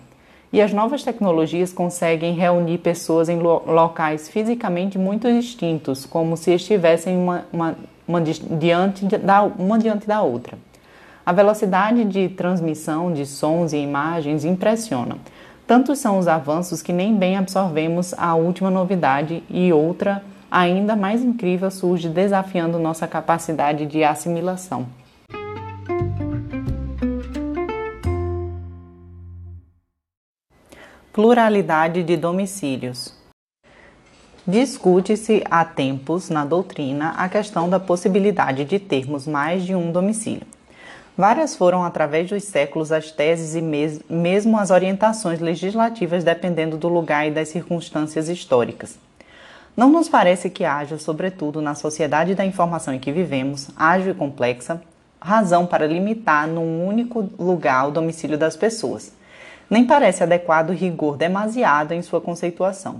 E 0.54 0.62
as 0.62 0.72
novas 0.72 1.02
tecnologias 1.02 1.74
conseguem 1.74 2.36
reunir 2.36 2.78
pessoas 2.78 3.30
em 3.30 3.40
locais 3.40 4.30
fisicamente 4.30 5.00
muito 5.00 5.28
distintos, 5.28 6.06
como 6.06 6.38
se 6.38 6.54
estivessem 6.54 7.18
uma, 7.18 7.46
uma, 7.52 7.76
uma, 8.12 8.22
diante 8.22 9.08
da, 9.18 9.44
uma 9.44 9.80
diante 9.80 10.06
da 10.06 10.22
outra. 10.22 10.58
A 11.26 11.32
velocidade 11.32 12.04
de 12.04 12.30
transmissão 12.30 13.14
de 13.14 13.26
sons 13.26 13.74
e 13.74 13.78
imagens 13.78 14.44
impressiona. 14.44 15.18
Tantos 15.66 16.00
são 16.00 16.18
os 16.18 16.28
avanços 16.28 16.82
que 16.82 16.92
nem 16.92 17.16
bem 17.16 17.38
absorvemos 17.38 18.14
a 18.18 18.36
última 18.36 18.70
novidade 18.70 19.42
e 19.50 19.72
outra 19.72 20.22
ainda 20.50 20.96
mais 20.98 21.24
incrível 21.24 21.72
surge 21.72 22.10
desafiando 22.10 22.78
nossa 22.78 23.08
capacidade 23.08 23.86
de 23.86 24.04
assimilação. 24.04 24.86
Pluralidade 31.14 32.04
de 32.04 32.18
domicílios. 32.18 33.21
Discute-se 34.52 35.46
há 35.50 35.64
tempos 35.64 36.30
na 36.30 36.44
doutrina 36.44 37.12
a 37.12 37.30
questão 37.30 37.70
da 37.70 37.80
possibilidade 37.80 38.66
de 38.66 38.80
termos 38.80 39.26
mais 39.26 39.64
de 39.64 39.74
um 39.74 39.94
domicílio. 39.94 40.46
Várias 41.18 41.56
foram, 41.56 41.86
através 41.86 42.30
dos 42.30 42.44
séculos, 42.44 42.92
as 42.92 43.12
teses 43.12 43.56
e 43.56 43.62
mesmo 44.14 44.58
as 44.58 44.70
orientações 44.70 45.40
legislativas, 45.40 46.26
dependendo 46.26 46.76
do 46.76 46.90
lugar 46.90 47.26
e 47.26 47.32
das 47.32 47.48
circunstâncias 47.48 48.28
históricas. 48.28 49.00
Não 49.78 49.90
nos 49.90 50.10
parece 50.10 50.50
que 50.50 50.66
haja, 50.66 50.98
sobretudo 50.98 51.62
na 51.62 51.74
sociedade 51.74 52.36
da 52.36 52.46
informação 52.46 52.94
em 52.94 53.00
que 53.00 53.10
vivemos, 53.10 53.70
ágil 53.78 54.12
e 54.12 54.16
complexa, 54.16 54.82
razão 55.22 55.66
para 55.66 55.88
limitar 55.88 56.46
num 56.46 56.86
único 56.86 57.30
lugar 57.40 57.88
o 57.88 57.92
domicílio 57.92 58.38
das 58.38 58.58
pessoas. 58.58 59.14
Nem 59.70 59.88
parece 59.88 60.24
adequado 60.24 60.72
rigor 60.72 61.16
demasiado 61.16 61.94
em 61.94 62.02
sua 62.02 62.20
conceituação. 62.20 63.00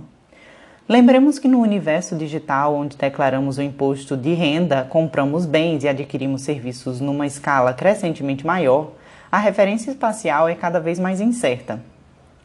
Lembremos 0.88 1.38
que 1.38 1.46
no 1.46 1.60
universo 1.60 2.16
digital, 2.16 2.74
onde 2.74 2.96
declaramos 2.96 3.56
o 3.56 3.62
imposto 3.62 4.16
de 4.16 4.34
renda, 4.34 4.82
compramos 4.82 5.46
bens 5.46 5.84
e 5.84 5.88
adquirimos 5.88 6.42
serviços 6.42 7.00
numa 7.00 7.24
escala 7.24 7.72
crescentemente 7.72 8.44
maior, 8.44 8.90
a 9.30 9.38
referência 9.38 9.92
espacial 9.92 10.48
é 10.48 10.56
cada 10.56 10.80
vez 10.80 10.98
mais 10.98 11.20
incerta. 11.20 11.80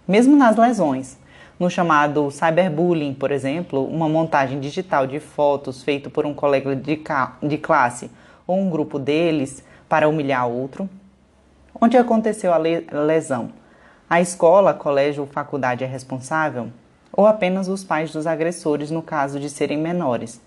Mesmo 0.08 0.36
nas 0.36 0.56
lesões, 0.56 1.18
no 1.60 1.68
chamado 1.68 2.30
cyberbullying, 2.30 3.16
por 3.16 3.32
exemplo, 3.32 3.84
uma 3.84 4.08
montagem 4.08 4.60
digital 4.60 5.08
de 5.08 5.20
fotos 5.20 5.82
feito 5.82 6.12
por 6.12 6.24
um 6.24 6.34
colega 6.34 6.76
de, 6.76 7.02
de 7.42 7.58
classe 7.58 8.12
ou 8.46 8.60
um 8.60 8.70
grupo 8.70 9.00
deles 9.00 9.64
para 9.90 10.08
humilhar 10.08 10.48
outro. 10.48 10.88
Onde 11.82 11.98
aconteceu 11.98 12.54
a 12.54 12.58
lesão? 12.58 13.50
A 14.08 14.22
escola, 14.22 14.76
colégio 14.76 15.24
ou 15.24 15.28
faculdade 15.28 15.84
é 15.84 15.88
responsável? 15.88 16.70
Ou 17.18 17.28
apenas 17.28 17.68
os 17.68 17.84
pais 17.84 18.14
dos 18.14 18.26
agressores 18.26 18.90
no 18.90 19.02
caso 19.02 19.42
de 19.42 19.50
serem 19.50 19.78
menores? 19.78 20.40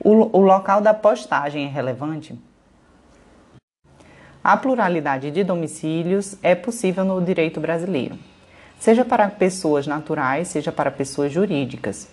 O, 0.00 0.36
o 0.36 0.40
local 0.40 0.80
da 0.80 0.92
postagem 0.92 1.66
é 1.66 1.68
relevante? 1.68 2.36
A 4.42 4.56
pluralidade 4.56 5.30
de 5.30 5.44
domicílios 5.44 6.36
é 6.42 6.56
possível 6.56 7.04
no 7.04 7.24
direito 7.24 7.60
brasileiro 7.60 8.18
seja 8.82 9.04
para 9.04 9.28
pessoas 9.28 9.86
naturais, 9.86 10.48
seja 10.48 10.72
para 10.72 10.90
pessoas 10.90 11.30
jurídicas. 11.30 12.08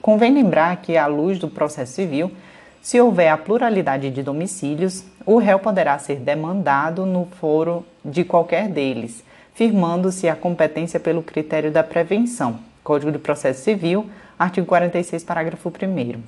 Convém 0.00 0.32
lembrar 0.32 0.74
que, 0.78 0.96
à 0.96 1.06
luz 1.06 1.38
do 1.38 1.50
processo 1.50 1.92
civil, 1.92 2.32
se 2.80 2.98
houver 2.98 3.28
a 3.28 3.36
pluralidade 3.36 4.10
de 4.10 4.22
domicílios, 4.22 5.04
o 5.26 5.36
réu 5.36 5.58
poderá 5.58 5.98
ser 5.98 6.16
demandado 6.16 7.04
no 7.04 7.26
foro 7.26 7.84
de 8.02 8.24
qualquer 8.24 8.70
deles, 8.70 9.22
firmando-se 9.52 10.26
a 10.26 10.34
competência 10.34 10.98
pelo 10.98 11.22
critério 11.22 11.70
da 11.70 11.84
prevenção. 11.84 12.58
Código 12.84 13.10
de 13.10 13.18
Processo 13.18 13.62
Civil, 13.62 14.06
artigo 14.38 14.66
46, 14.66 15.24
parágrafo 15.24 15.70
1. 15.70 16.20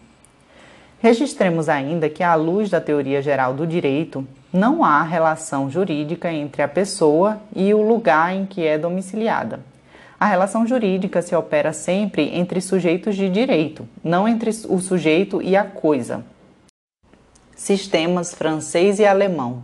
Registremos 0.99 1.69
ainda 1.69 2.09
que, 2.09 2.23
à 2.23 2.35
luz 2.35 2.71
da 2.71 2.81
teoria 2.81 3.21
geral 3.21 3.53
do 3.53 3.67
direito, 3.67 4.27
não 4.51 4.83
há 4.83 5.03
relação 5.03 5.71
jurídica 5.71 6.33
entre 6.33 6.63
a 6.63 6.69
pessoa 6.69 7.39
e 7.55 7.75
o 7.75 7.87
lugar 7.87 8.35
em 8.35 8.47
que 8.47 8.67
é 8.67 8.79
domiciliada. 8.79 9.61
A 10.19 10.25
relação 10.25 10.67
jurídica 10.67 11.21
se 11.21 11.37
opera 11.37 11.75
sempre 11.75 12.35
entre 12.35 12.63
sujeitos 12.63 13.15
de 13.15 13.29
direito, 13.29 13.87
não 14.03 14.27
entre 14.27 14.49
o 14.49 14.81
sujeito 14.81 15.43
e 15.43 15.55
a 15.55 15.63
coisa. 15.63 16.25
Sistemas 17.55 18.35
francês 18.35 18.99
e 18.99 19.05
alemão. 19.05 19.63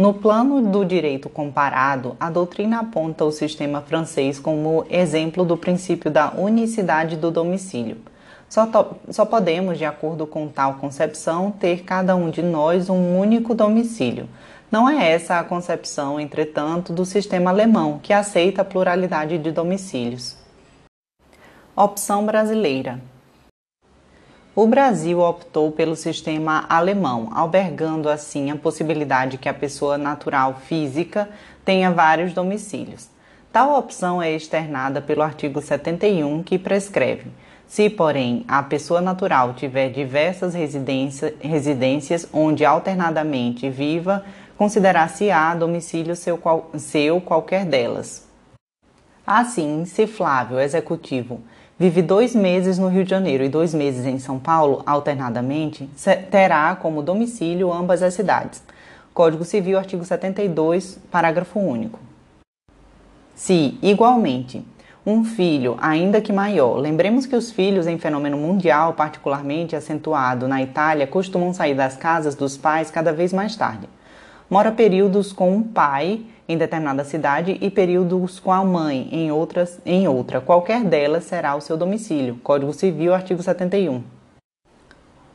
No 0.00 0.14
plano 0.14 0.62
do 0.62 0.82
direito 0.82 1.28
comparado, 1.28 2.16
a 2.18 2.30
doutrina 2.30 2.80
aponta 2.80 3.22
o 3.22 3.30
sistema 3.30 3.82
francês 3.82 4.38
como 4.38 4.86
exemplo 4.88 5.44
do 5.44 5.58
princípio 5.58 6.10
da 6.10 6.32
unicidade 6.38 7.18
do 7.18 7.30
domicílio. 7.30 7.98
Só, 8.48 8.66
só, 9.10 9.26
podemos, 9.26 9.76
de 9.76 9.84
acordo 9.84 10.26
com 10.26 10.48
tal 10.48 10.76
concepção, 10.76 11.50
ter 11.50 11.84
cada 11.84 12.16
um 12.16 12.30
de 12.30 12.40
nós 12.40 12.88
um 12.88 13.18
único 13.18 13.54
domicílio. 13.54 14.26
Não 14.72 14.88
é 14.88 15.12
essa 15.12 15.38
a 15.38 15.44
concepção, 15.44 16.18
entretanto, 16.18 16.94
do 16.94 17.04
sistema 17.04 17.50
alemão, 17.50 18.00
que 18.02 18.14
aceita 18.14 18.62
a 18.62 18.64
pluralidade 18.64 19.36
de 19.36 19.52
domicílios. 19.52 20.34
Opção 21.76 22.24
brasileira. 22.24 23.02
O 24.60 24.66
Brasil 24.66 25.20
optou 25.20 25.72
pelo 25.72 25.96
sistema 25.96 26.66
alemão, 26.68 27.30
albergando 27.32 28.10
assim 28.10 28.50
a 28.50 28.56
possibilidade 28.56 29.38
que 29.38 29.48
a 29.48 29.54
pessoa 29.54 29.96
natural 29.96 30.60
física 30.66 31.30
tenha 31.64 31.90
vários 31.90 32.34
domicílios. 32.34 33.08
Tal 33.50 33.78
opção 33.78 34.20
é 34.20 34.30
externada 34.30 35.00
pelo 35.00 35.22
artigo 35.22 35.62
71, 35.62 36.42
que 36.42 36.58
prescreve: 36.58 37.30
se, 37.66 37.88
porém, 37.88 38.44
a 38.46 38.62
pessoa 38.62 39.00
natural 39.00 39.54
tiver 39.54 39.88
diversas 39.88 40.52
residência, 40.52 41.34
residências 41.40 42.28
onde 42.30 42.62
alternadamente 42.62 43.70
viva, 43.70 44.26
considerar-se-á 44.58 45.54
domicílio 45.54 46.14
seu, 46.14 46.36
qual, 46.36 46.68
seu 46.76 47.18
qualquer 47.18 47.64
delas. 47.64 48.28
Assim, 49.26 49.86
se 49.86 50.06
Flávio, 50.06 50.60
executivo, 50.60 51.40
vive 51.80 52.02
dois 52.02 52.34
meses 52.34 52.78
no 52.78 52.88
Rio 52.88 53.04
de 53.04 53.10
Janeiro 53.10 53.42
e 53.42 53.48
dois 53.48 53.72
meses 53.72 54.04
em 54.04 54.18
São 54.18 54.38
Paulo, 54.38 54.82
alternadamente, 54.84 55.88
terá 56.30 56.76
como 56.76 57.02
domicílio 57.02 57.72
ambas 57.72 58.02
as 58.02 58.12
cidades. 58.12 58.62
Código 59.14 59.46
Civil, 59.46 59.78
artigo 59.78 60.04
72, 60.04 60.98
parágrafo 61.10 61.58
único. 61.58 61.98
Se, 63.34 63.78
igualmente, 63.80 64.62
um 65.06 65.24
filho, 65.24 65.78
ainda 65.80 66.20
que 66.20 66.34
maior, 66.34 66.76
lembremos 66.76 67.24
que 67.24 67.34
os 67.34 67.50
filhos, 67.50 67.86
em 67.86 67.96
fenômeno 67.96 68.36
mundial 68.36 68.92
particularmente 68.92 69.74
acentuado 69.74 70.46
na 70.46 70.62
Itália, 70.62 71.06
costumam 71.06 71.54
sair 71.54 71.74
das 71.74 71.96
casas 71.96 72.34
dos 72.34 72.58
pais 72.58 72.90
cada 72.90 73.10
vez 73.10 73.32
mais 73.32 73.56
tarde. 73.56 73.88
Mora 74.50 74.70
períodos 74.70 75.32
com 75.32 75.50
um 75.56 75.62
pai 75.62 76.26
em 76.50 76.58
determinada 76.58 77.04
cidade 77.04 77.56
e 77.60 77.70
períodos 77.70 78.40
com 78.40 78.50
a 78.50 78.64
mãe 78.64 79.08
em, 79.12 79.30
outras, 79.30 79.78
em 79.86 80.08
outra. 80.08 80.40
Qualquer 80.40 80.82
delas 80.82 81.22
será 81.22 81.54
o 81.54 81.60
seu 81.60 81.76
domicílio. 81.76 82.40
Código 82.42 82.72
Civil, 82.72 83.14
artigo 83.14 83.40
71. 83.40 84.02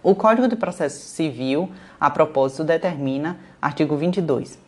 O 0.03 0.13
Código 0.13 0.45
de 0.49 0.57
Processo 0.57 0.99
Civil, 1.07 1.71
a 1.97 2.09
propósito, 2.09 2.65
determina, 2.65 3.37
artigo 3.61 3.95
22. 3.95 4.59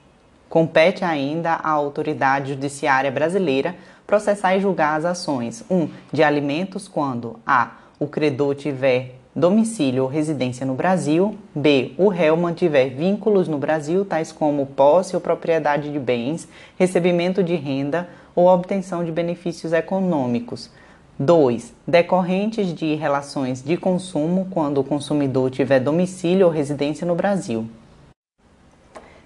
Compete 0.47 1.03
ainda 1.03 1.51
à 1.51 1.69
autoridade 1.69 2.53
judiciária 2.53 3.11
brasileira 3.11 3.75
processar 4.07 4.55
e 4.55 4.61
julgar 4.61 4.97
as 4.97 5.03
ações 5.03 5.65
1. 5.69 5.75
Um, 5.75 5.89
de 6.13 6.23
alimentos 6.23 6.87
quando 6.87 7.41
a. 7.45 7.71
o 7.99 8.07
credor 8.07 8.55
tiver 8.55 9.16
domicílio 9.37 10.01
ou 10.01 10.09
residência 10.09 10.65
no 10.65 10.73
Brasil. 10.73 11.37
B. 11.53 11.91
O 11.95 12.07
réu 12.07 12.35
mantiver 12.35 12.89
vínculos 12.89 13.47
no 13.47 13.59
Brasil, 13.59 14.03
tais 14.03 14.31
como 14.31 14.65
posse 14.65 15.15
ou 15.15 15.21
propriedade 15.21 15.91
de 15.91 15.99
bens, 15.99 16.47
recebimento 16.75 17.43
de 17.43 17.55
renda 17.55 18.09
ou 18.35 18.47
obtenção 18.47 19.05
de 19.05 19.11
benefícios 19.11 19.73
econômicos. 19.73 20.71
2. 21.19 21.71
Decorrentes 21.85 22.73
de 22.73 22.95
relações 22.95 23.63
de 23.63 23.77
consumo 23.77 24.47
quando 24.49 24.79
o 24.79 24.83
consumidor 24.83 25.51
tiver 25.51 25.79
domicílio 25.79 26.47
ou 26.47 26.51
residência 26.51 27.05
no 27.05 27.13
Brasil. 27.13 27.67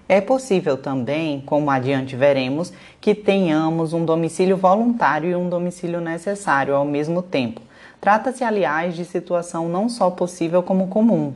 É 0.06 0.20
possível 0.20 0.76
também, 0.76 1.40
como 1.40 1.70
adiante 1.70 2.16
veremos, 2.16 2.70
que 3.00 3.14
tenhamos 3.14 3.94
um 3.94 4.04
domicílio 4.04 4.58
voluntário 4.58 5.30
e 5.30 5.34
um 5.34 5.48
domicílio 5.48 6.02
necessário 6.02 6.74
ao 6.74 6.84
mesmo 6.84 7.22
tempo 7.22 7.62
Trata-se, 8.02 8.42
aliás, 8.42 8.96
de 8.96 9.04
situação 9.04 9.68
não 9.68 9.88
só 9.88 10.10
possível 10.10 10.60
como 10.60 10.88
comum. 10.88 11.32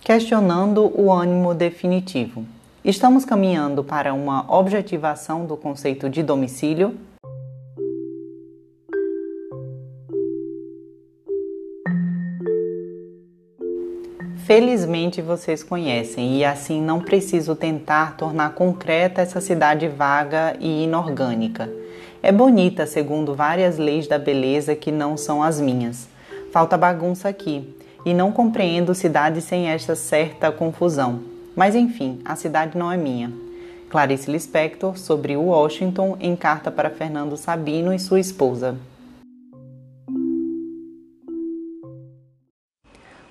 Questionando 0.00 0.84
o 0.96 1.10
ânimo 1.10 1.52
definitivo. 1.52 2.46
Estamos 2.84 3.24
caminhando 3.24 3.82
para 3.82 4.14
uma 4.14 4.46
objetivação 4.48 5.44
do 5.44 5.56
conceito 5.56 6.08
de 6.08 6.22
domicílio? 6.22 6.96
Felizmente 14.46 15.20
vocês 15.20 15.64
conhecem 15.64 16.38
e 16.38 16.44
assim 16.44 16.80
não 16.80 17.00
preciso 17.00 17.56
tentar 17.56 18.16
tornar 18.16 18.54
concreta 18.54 19.22
essa 19.22 19.40
cidade 19.40 19.88
vaga 19.88 20.56
e 20.60 20.84
inorgânica. 20.84 21.81
É 22.24 22.30
bonita, 22.30 22.86
segundo 22.86 23.34
várias 23.34 23.78
leis 23.78 24.06
da 24.06 24.16
beleza 24.16 24.76
que 24.76 24.92
não 24.92 25.16
são 25.16 25.42
as 25.42 25.60
minhas. 25.60 26.08
Falta 26.52 26.78
bagunça 26.78 27.28
aqui, 27.28 27.74
e 28.06 28.14
não 28.14 28.30
compreendo 28.30 28.94
cidade 28.94 29.40
sem 29.40 29.68
esta 29.68 29.96
certa 29.96 30.52
confusão. 30.52 31.20
Mas 31.56 31.74
enfim, 31.74 32.20
a 32.24 32.36
cidade 32.36 32.78
não 32.78 32.92
é 32.92 32.96
minha. 32.96 33.32
Clarice 33.90 34.30
Lispector 34.30 34.96
sobre 34.96 35.36
Washington 35.36 36.16
em 36.20 36.36
carta 36.36 36.70
para 36.70 36.90
Fernando 36.90 37.36
Sabino 37.36 37.92
e 37.92 37.98
sua 37.98 38.20
esposa. 38.20 38.76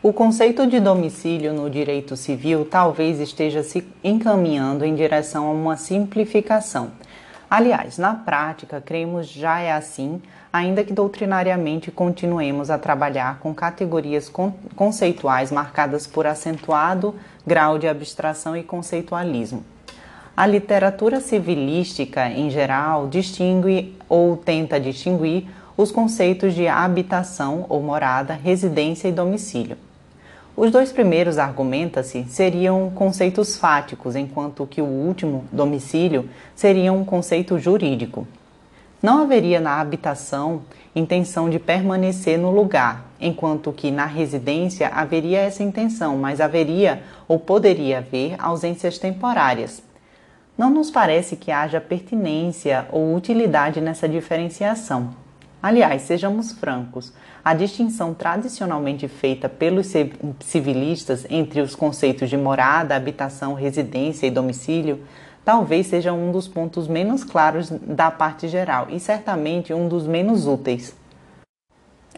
O 0.03 0.11
conceito 0.11 0.67
de 0.67 0.81
domicílio 0.81 1.53
no 1.53 1.69
direito 1.69 2.17
civil 2.17 2.65
talvez 2.65 3.21
esteja 3.21 3.63
se 3.63 3.87
encaminhando 4.03 4.83
em 4.83 4.93
direção 4.93 5.47
a 5.47 5.51
uma 5.51 5.77
simplificação 5.77 6.91
Aliás, 7.51 7.97
na 7.97 8.15
prática, 8.15 8.79
cremos 8.79 9.27
já 9.27 9.59
é 9.59 9.73
assim, 9.73 10.21
ainda 10.53 10.85
que 10.85 10.93
doutrinariamente 10.93 11.91
continuemos 11.91 12.69
a 12.69 12.77
trabalhar 12.77 13.39
com 13.39 13.53
categorias 13.53 14.31
conceituais 14.73 15.51
marcadas 15.51 16.07
por 16.07 16.25
acentuado 16.25 17.13
grau 17.45 17.77
de 17.77 17.89
abstração 17.89 18.55
e 18.55 18.63
conceitualismo. 18.63 19.65
A 20.35 20.47
literatura 20.47 21.19
civilística, 21.19 22.29
em 22.29 22.49
geral, 22.49 23.09
distingue 23.09 23.97
ou 24.07 24.37
tenta 24.37 24.79
distinguir 24.79 25.49
os 25.75 25.91
conceitos 25.91 26.53
de 26.55 26.69
habitação 26.69 27.65
ou 27.67 27.81
morada, 27.81 28.33
residência 28.33 29.09
e 29.09 29.11
domicílio. 29.11 29.75
Os 30.55 30.69
dois 30.69 30.91
primeiros, 30.91 31.37
argumenta-se, 31.37 32.25
seriam 32.27 32.91
conceitos 32.91 33.55
fáticos, 33.55 34.15
enquanto 34.15 34.67
que 34.67 34.81
o 34.81 34.85
último, 34.85 35.45
domicílio, 35.51 36.29
seria 36.53 36.91
um 36.91 37.05
conceito 37.05 37.57
jurídico. 37.57 38.27
Não 39.01 39.23
haveria 39.23 39.59
na 39.59 39.79
habitação 39.79 40.61
intenção 40.93 41.49
de 41.49 41.57
permanecer 41.57 42.37
no 42.37 42.51
lugar, 42.51 43.05
enquanto 43.19 43.71
que 43.71 43.89
na 43.89 44.05
residência 44.05 44.89
haveria 44.89 45.39
essa 45.39 45.63
intenção, 45.63 46.17
mas 46.17 46.41
haveria 46.41 47.01
ou 47.27 47.39
poderia 47.39 47.99
haver 47.99 48.35
ausências 48.37 48.99
temporárias. 48.99 49.81
Não 50.57 50.69
nos 50.69 50.91
parece 50.91 51.37
que 51.37 51.49
haja 51.49 51.79
pertinência 51.79 52.85
ou 52.91 53.15
utilidade 53.15 53.79
nessa 53.79 54.07
diferenciação. 54.07 55.20
Aliás, 55.61 56.03
sejamos 56.03 56.51
francos, 56.51 57.13
a 57.45 57.53
distinção 57.53 58.13
tradicionalmente 58.13 59.07
feita 59.07 59.47
pelos 59.47 59.87
civilistas 60.39 61.25
entre 61.29 61.61
os 61.61 61.75
conceitos 61.75 62.29
de 62.29 62.37
morada, 62.37 62.95
habitação, 62.95 63.53
residência 63.53 64.25
e 64.25 64.31
domicílio 64.31 65.03
talvez 65.43 65.87
seja 65.87 66.13
um 66.13 66.31
dos 66.31 66.47
pontos 66.47 66.87
menos 66.87 67.23
claros 67.23 67.69
da 67.69 68.11
parte 68.11 68.47
geral 68.47 68.87
e 68.89 68.99
certamente 68.99 69.73
um 69.73 69.87
dos 69.87 70.05
menos 70.05 70.47
úteis. 70.47 70.95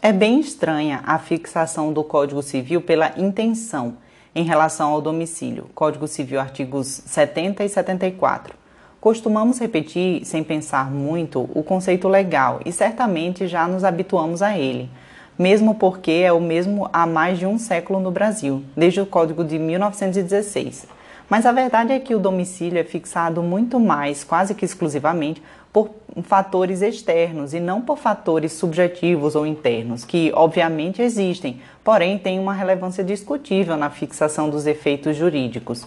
É 0.01 0.11
bem 0.11 0.39
estranha 0.39 1.01
a 1.05 1.17
fixação 1.17 1.93
do 1.93 2.03
Código 2.03 2.41
Civil 2.41 2.81
pela 2.81 3.17
intenção 3.17 3.97
em 4.35 4.43
relação 4.43 4.91
ao 4.91 5.01
domicílio. 5.01 5.69
Código 5.73 6.07
Civil, 6.07 6.39
artigos 6.39 6.87
70 6.87 7.63
e 7.63 7.69
74. 7.69 8.62
Costumamos 9.03 9.59
repetir, 9.59 10.23
sem 10.23 10.45
pensar 10.45 10.89
muito, 10.89 11.41
o 11.53 11.61
conceito 11.61 12.07
legal 12.07 12.61
e 12.65 12.71
certamente 12.71 13.49
já 13.49 13.67
nos 13.67 13.83
habituamos 13.83 14.41
a 14.41 14.57
ele, 14.57 14.89
mesmo 15.37 15.75
porque 15.75 16.09
é 16.09 16.31
o 16.31 16.39
mesmo 16.39 16.89
há 16.93 17.05
mais 17.05 17.37
de 17.37 17.45
um 17.45 17.57
século 17.57 17.99
no 17.99 18.11
Brasil, 18.11 18.63
desde 18.77 19.01
o 19.01 19.05
Código 19.05 19.43
de 19.43 19.59
1916. 19.59 20.87
Mas 21.29 21.45
a 21.45 21.51
verdade 21.51 21.91
é 21.91 21.99
que 21.99 22.15
o 22.15 22.19
domicílio 22.19 22.79
é 22.79 22.83
fixado 22.85 23.43
muito 23.43 23.77
mais, 23.77 24.23
quase 24.23 24.55
que 24.55 24.63
exclusivamente, 24.63 25.43
por 25.73 25.89
fatores 26.21 26.81
externos 26.81 27.53
e 27.53 27.59
não 27.59 27.81
por 27.81 27.97
fatores 27.97 28.53
subjetivos 28.53 29.35
ou 29.35 29.45
internos, 29.45 30.05
que 30.05 30.31
obviamente 30.33 31.01
existem, 31.01 31.59
porém 31.83 32.17
têm 32.17 32.39
uma 32.39 32.53
relevância 32.53 33.03
discutível 33.03 33.75
na 33.75 33.89
fixação 33.89 34.49
dos 34.49 34.65
efeitos 34.65 35.17
jurídicos. 35.17 35.85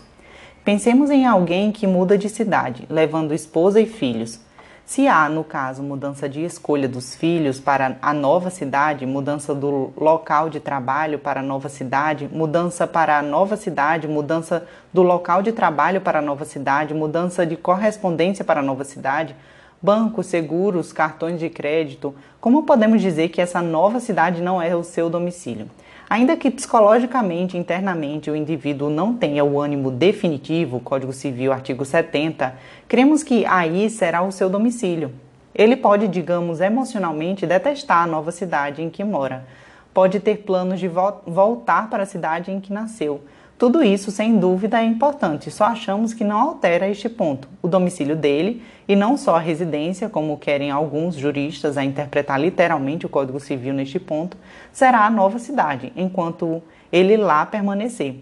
Pensemos 0.66 1.11
em 1.11 1.24
alguém 1.24 1.70
que 1.70 1.87
muda 1.87 2.18
de 2.18 2.29
cidade, 2.29 2.88
levando 2.90 3.33
esposa 3.33 3.81
e 3.81 3.87
filhos. 3.87 4.40
Se 4.85 5.07
há, 5.07 5.29
no 5.29 5.44
caso, 5.44 5.81
mudança 5.81 6.29
de 6.29 6.42
escolha 6.42 6.88
dos 6.88 7.14
filhos 7.14 7.61
para 7.61 7.96
a 8.02 8.12
nova 8.12 8.50
cidade, 8.50 9.07
mudança 9.07 9.55
do 9.55 9.92
local 9.96 10.50
de 10.50 10.59
trabalho 10.59 11.20
para 11.20 11.38
a 11.38 11.42
nova 11.42 11.68
cidade, 11.68 12.29
mudança 12.33 12.85
para 12.85 13.16
a 13.16 13.22
nova 13.22 13.57
cidade, 13.57 14.09
mudança 14.09 14.66
do 14.92 15.02
local 15.02 15.40
de 15.40 15.52
trabalho 15.52 16.00
para 16.00 16.18
a 16.18 16.22
nova 16.22 16.44
cidade, 16.44 16.92
mudança 16.92 17.46
de 17.46 17.57
correspondência 17.57 18.44
para 18.44 18.59
a 18.59 18.64
nova 18.64 18.83
cidade, 18.83 19.37
bancos, 19.81 20.26
seguros, 20.26 20.92
cartões 20.92 21.38
de 21.38 21.48
crédito, 21.48 22.12
como 22.40 22.64
podemos 22.64 23.00
dizer 23.00 23.29
que 23.29 23.40
essa 23.40 23.62
nova 23.62 24.00
cidade 24.00 24.42
não 24.42 24.61
é 24.61 24.74
o 24.74 24.83
seu 24.83 25.09
domicílio? 25.09 25.70
Ainda 26.09 26.37
que 26.37 26.53
psicologicamente, 26.53 27.59
internamente, 27.59 28.31
o 28.31 28.37
indivíduo 28.37 28.88
não 28.88 29.14
tenha 29.14 29.45
o 29.45 29.61
ânimo 29.61 29.90
definitivo, 29.90 30.79
Código 30.79 31.12
Civil, 31.12 31.53
artigo 31.53 31.85
70, 31.85 32.55
cremos 32.87 33.25
que 33.25 33.45
aí 33.45 33.90
será 33.90 34.23
o 34.23 34.31
seu 34.31 34.49
domicílio. 34.49 35.12
Ele 35.53 35.75
pode, 35.75 36.07
digamos, 36.07 36.61
emocionalmente 36.61 37.45
detestar 37.45 38.05
a 38.05 38.07
nova 38.07 38.31
cidade 38.31 38.83
em 38.83 38.88
que 38.88 39.03
mora. 39.03 39.45
Pode 39.92 40.21
ter 40.21 40.45
planos 40.45 40.79
de 40.79 40.87
vo 40.87 41.23
voltar 41.27 41.90
para 41.90 42.05
a 42.05 42.07
cidade 42.07 42.53
em 42.53 42.61
que 42.61 42.73
nasceu, 42.73 43.23
tudo 43.59 43.83
isso, 43.83 44.11
sem 44.11 44.38
dúvida, 44.38 44.83
é 44.83 44.85
importante, 44.85 45.51
só 45.51 45.64
achamos 45.64 46.12
que 46.12 46.23
não 46.23 46.38
altera 46.38 46.90
este 46.90 47.09
ponto, 47.09 47.49
o 47.62 47.69
domicílio 47.69 48.14
dele, 48.14 48.62
e 48.87 48.95
não 48.95 49.16
só 49.16 49.37
a 49.37 49.40
residência, 49.40 50.11
como 50.11 50.37
querem 50.37 50.71
alguns 50.71 51.14
juristas 51.14 51.79
a 51.79 51.83
interpretar 51.83 52.38
literalmente 52.38 53.07
o 53.07 53.09
Código 53.09 53.40
Civil 53.40 53.73
neste 53.73 53.99
ponto, 53.99 54.37
será 54.76 55.06
a 55.06 55.10
nova 55.10 55.38
cidade, 55.38 55.90
enquanto 55.96 56.62
ele 56.92 57.16
lá 57.16 57.46
permanecer. 57.46 58.16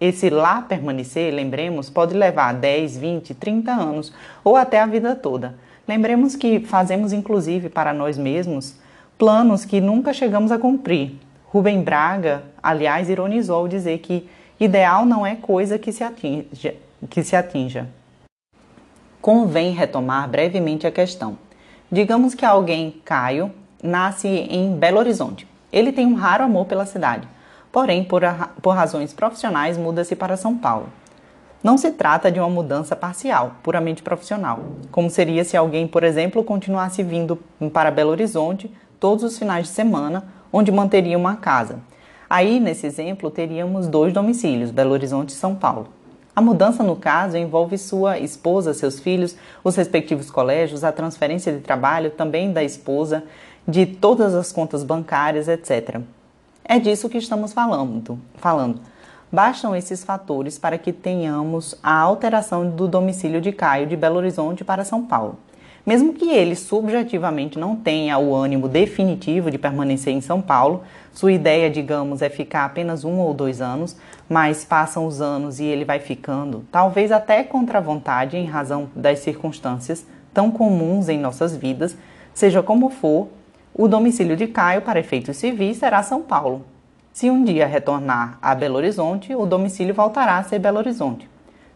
Esse 0.00 0.30
lá 0.30 0.62
permanecer, 0.62 1.30
lembremos, 1.30 1.90
pode 1.90 2.14
levar 2.14 2.54
10, 2.54 2.96
20, 2.96 3.34
30 3.34 3.70
anos 3.70 4.10
ou 4.42 4.56
até 4.56 4.80
a 4.80 4.86
vida 4.86 5.14
toda. 5.14 5.56
Lembremos 5.86 6.34
que 6.34 6.60
fazemos 6.60 7.12
inclusive 7.12 7.68
para 7.68 7.92
nós 7.92 8.16
mesmos 8.16 8.76
planos 9.18 9.66
que 9.66 9.78
nunca 9.78 10.14
chegamos 10.14 10.50
a 10.50 10.58
cumprir. 10.58 11.16
Rubem 11.44 11.82
Braga, 11.82 12.44
aliás, 12.62 13.10
ironizou 13.10 13.56
ao 13.58 13.68
dizer 13.68 13.98
que 13.98 14.26
Ideal 14.58 15.04
não 15.04 15.26
é 15.26 15.36
coisa 15.36 15.78
que 15.78 15.92
se 15.92 16.02
atinja. 16.02 16.76
Que 17.10 17.22
se 17.22 17.36
atinja. 17.36 17.86
Convém 19.20 19.72
retomar 19.72 20.26
brevemente 20.30 20.86
a 20.86 20.90
questão. 20.90 21.36
Digamos 21.92 22.34
que 22.34 22.46
alguém, 22.46 23.02
Caio, 23.04 23.52
nasce 23.82 24.28
em 24.28 24.74
Belo 24.74 24.98
Horizonte. 24.98 25.49
Ele 25.72 25.92
tem 25.92 26.06
um 26.06 26.14
raro 26.14 26.44
amor 26.44 26.66
pela 26.66 26.86
cidade, 26.86 27.28
porém, 27.70 28.04
por, 28.04 28.22
por 28.60 28.74
razões 28.74 29.12
profissionais, 29.12 29.76
muda-se 29.76 30.16
para 30.16 30.36
São 30.36 30.56
Paulo. 30.56 30.88
Não 31.62 31.76
se 31.76 31.90
trata 31.90 32.30
de 32.30 32.40
uma 32.40 32.48
mudança 32.48 32.96
parcial, 32.96 33.56
puramente 33.62 34.02
profissional, 34.02 34.60
como 34.90 35.10
seria 35.10 35.44
se 35.44 35.56
alguém, 35.56 35.86
por 35.86 36.02
exemplo, 36.02 36.42
continuasse 36.42 37.02
vindo 37.02 37.36
para 37.72 37.90
Belo 37.90 38.10
Horizonte 38.10 38.70
todos 38.98 39.22
os 39.22 39.38
finais 39.38 39.66
de 39.66 39.72
semana, 39.72 40.24
onde 40.52 40.72
manteria 40.72 41.18
uma 41.18 41.36
casa, 41.36 41.78
Aí, 42.30 42.60
nesse 42.60 42.86
exemplo, 42.86 43.28
teríamos 43.28 43.88
dois 43.88 44.12
domicílios, 44.12 44.70
Belo 44.70 44.92
Horizonte 44.92 45.30
e 45.30 45.32
São 45.32 45.52
Paulo. 45.56 45.88
A 46.34 46.40
mudança, 46.40 46.80
no 46.84 46.94
caso, 46.94 47.36
envolve 47.36 47.76
sua 47.76 48.20
esposa, 48.20 48.72
seus 48.72 49.00
filhos, 49.00 49.34
os 49.64 49.74
respectivos 49.74 50.30
colégios, 50.30 50.84
a 50.84 50.92
transferência 50.92 51.52
de 51.52 51.58
trabalho 51.58 52.12
também 52.12 52.52
da 52.52 52.62
esposa, 52.62 53.24
de 53.66 53.86
todas 53.86 54.34
as 54.34 54.52
contas 54.52 54.82
bancárias, 54.82 55.48
etc. 55.48 56.00
É 56.64 56.78
disso 56.78 57.08
que 57.08 57.18
estamos 57.18 57.52
falando. 57.52 58.18
falando. 58.36 58.80
Bastam 59.32 59.76
esses 59.76 60.02
fatores 60.02 60.58
para 60.58 60.76
que 60.76 60.92
tenhamos 60.92 61.76
a 61.82 61.96
alteração 61.98 62.68
do 62.68 62.88
domicílio 62.88 63.40
de 63.40 63.52
Caio 63.52 63.86
de 63.86 63.96
Belo 63.96 64.16
Horizonte 64.16 64.64
para 64.64 64.84
São 64.84 65.04
Paulo. 65.04 65.38
Mesmo 65.86 66.12
que 66.12 66.28
ele 66.28 66.54
subjetivamente 66.54 67.58
não 67.58 67.74
tenha 67.74 68.18
o 68.18 68.34
ânimo 68.34 68.68
definitivo 68.68 69.50
de 69.50 69.56
permanecer 69.56 70.12
em 70.12 70.20
São 70.20 70.42
Paulo, 70.42 70.82
sua 71.12 71.32
ideia, 71.32 71.70
digamos, 71.70 72.22
é 72.22 72.28
ficar 72.28 72.64
apenas 72.64 73.04
um 73.04 73.18
ou 73.18 73.32
dois 73.32 73.60
anos, 73.60 73.96
mas 74.28 74.64
passam 74.64 75.06
os 75.06 75.20
anos 75.20 75.58
e 75.58 75.64
ele 75.64 75.84
vai 75.84 75.98
ficando, 75.98 76.64
talvez 76.70 77.10
até 77.10 77.42
contra 77.42 77.78
a 77.78 77.82
vontade 77.82 78.36
em 78.36 78.44
razão 78.44 78.90
das 78.94 79.20
circunstâncias 79.20 80.06
tão 80.32 80.50
comuns 80.50 81.08
em 81.08 81.18
nossas 81.18 81.56
vidas, 81.56 81.96
seja 82.32 82.62
como 82.62 82.90
for, 82.90 83.28
o 83.74 83.86
domicílio 83.86 84.36
de 84.36 84.46
Caio 84.46 84.82
para 84.82 85.00
efeitos 85.00 85.36
civis 85.36 85.78
será 85.78 86.02
São 86.02 86.22
Paulo. 86.22 86.64
Se 87.12 87.30
um 87.30 87.44
dia 87.44 87.66
retornar 87.66 88.38
a 88.40 88.54
Belo 88.54 88.76
Horizonte, 88.76 89.34
o 89.34 89.46
domicílio 89.46 89.94
voltará 89.94 90.38
a 90.38 90.42
ser 90.42 90.58
Belo 90.58 90.78
Horizonte. 90.78 91.28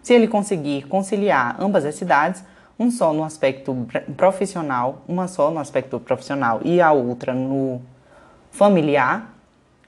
Se 0.03 0.13
ele 0.13 0.29
conseguir 0.29 0.87
conciliar 0.89 1.57
ambas 1.59 1.85
as 1.85 1.95
cidades, 1.95 2.45
um 2.79 2.91
só 2.91 3.13
no 3.13 3.25
aspecto 3.25 3.87
profissional, 4.17 5.03
uma 5.09 5.29
só 5.29 5.51
no 5.51 5.61
aspecto 5.61 5.99
profissional 6.01 6.61
e 6.65 6.81
a 6.81 6.93
outra 6.93 7.33
no 7.33 7.81
familiar, 8.51 9.33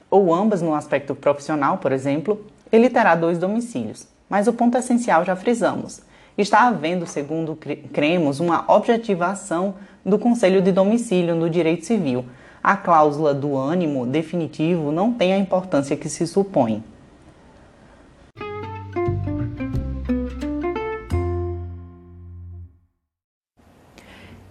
ou 0.09 0.33
ambas 0.33 0.61
no 0.61 0.73
aspecto 0.73 1.13
profissional, 1.13 1.77
por 1.77 1.91
exemplo, 1.91 2.45
ele 2.71 2.89
terá 2.89 3.15
dois 3.15 3.37
domicílios. 3.37 4.07
Mas 4.29 4.47
o 4.47 4.53
ponto 4.53 4.77
essencial 4.77 5.23
já 5.23 5.35
frisamos. 5.35 6.01
Está 6.37 6.67
havendo, 6.67 7.07
segundo 7.07 7.57
cremos, 7.91 8.39
uma 8.39 8.63
objetivação 8.67 9.75
do 10.05 10.17
Conselho 10.17 10.61
de 10.61 10.71
Domicílio 10.71 11.35
no 11.35 11.49
direito 11.49 11.85
civil. 11.85 12.25
A 12.63 12.75
cláusula 12.75 13.33
do 13.33 13.55
ânimo 13.55 14.05
definitivo 14.05 14.91
não 14.91 15.13
tem 15.13 15.33
a 15.33 15.37
importância 15.37 15.95
que 15.95 16.09
se 16.09 16.25
supõe. 16.25 16.83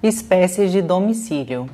Espécies 0.02 0.70
de 0.70 0.80
domicílio. 0.80 1.68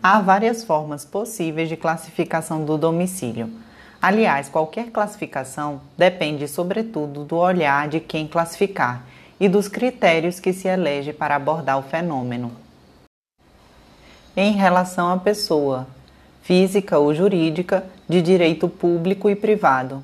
Há 0.00 0.20
várias 0.20 0.62
formas 0.62 1.04
possíveis 1.04 1.68
de 1.68 1.76
classificação 1.76 2.64
do 2.64 2.78
domicílio. 2.78 3.50
Aliás, 4.00 4.48
qualquer 4.48 4.90
classificação 4.90 5.80
depende, 5.96 6.46
sobretudo, 6.46 7.24
do 7.24 7.36
olhar 7.36 7.88
de 7.88 7.98
quem 7.98 8.28
classificar 8.28 9.07
e 9.40 9.48
dos 9.48 9.68
critérios 9.68 10.40
que 10.40 10.52
se 10.52 10.68
elege 10.68 11.12
para 11.12 11.36
abordar 11.36 11.78
o 11.78 11.82
fenômeno. 11.82 12.52
Em 14.36 14.52
relação 14.52 15.12
à 15.12 15.16
pessoa, 15.16 15.86
física 16.42 16.98
ou 16.98 17.14
jurídica, 17.14 17.84
de 18.08 18.22
direito 18.22 18.68
público 18.68 19.28
e 19.28 19.36
privado. 19.36 20.02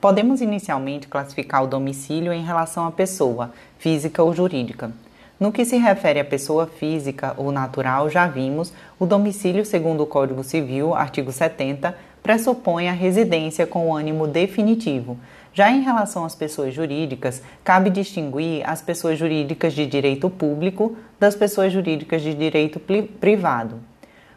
Podemos 0.00 0.40
inicialmente 0.40 1.08
classificar 1.08 1.64
o 1.64 1.66
domicílio 1.66 2.32
em 2.32 2.44
relação 2.44 2.86
à 2.86 2.92
pessoa, 2.92 3.52
física 3.78 4.22
ou 4.22 4.34
jurídica. 4.34 4.92
No 5.38 5.52
que 5.52 5.64
se 5.64 5.76
refere 5.76 6.20
à 6.20 6.24
pessoa 6.24 6.66
física 6.66 7.34
ou 7.36 7.50
natural, 7.50 8.08
já 8.08 8.26
vimos, 8.26 8.72
o 8.98 9.06
domicílio, 9.06 9.64
segundo 9.64 10.02
o 10.02 10.06
Código 10.06 10.44
Civil, 10.44 10.94
artigo 10.94 11.32
70, 11.32 11.96
pressupõe 12.26 12.88
a 12.88 12.92
residência 12.92 13.68
com 13.68 13.94
ânimo 13.94 14.26
definitivo. 14.26 15.16
Já 15.54 15.70
em 15.70 15.80
relação 15.80 16.24
às 16.24 16.34
pessoas 16.34 16.74
jurídicas, 16.74 17.40
cabe 17.62 17.88
distinguir 17.88 18.68
as 18.68 18.82
pessoas 18.82 19.16
jurídicas 19.16 19.72
de 19.72 19.86
direito 19.86 20.28
público 20.28 20.96
das 21.20 21.36
pessoas 21.36 21.72
jurídicas 21.72 22.22
de 22.22 22.34
direito 22.34 22.80
privado. 22.80 23.78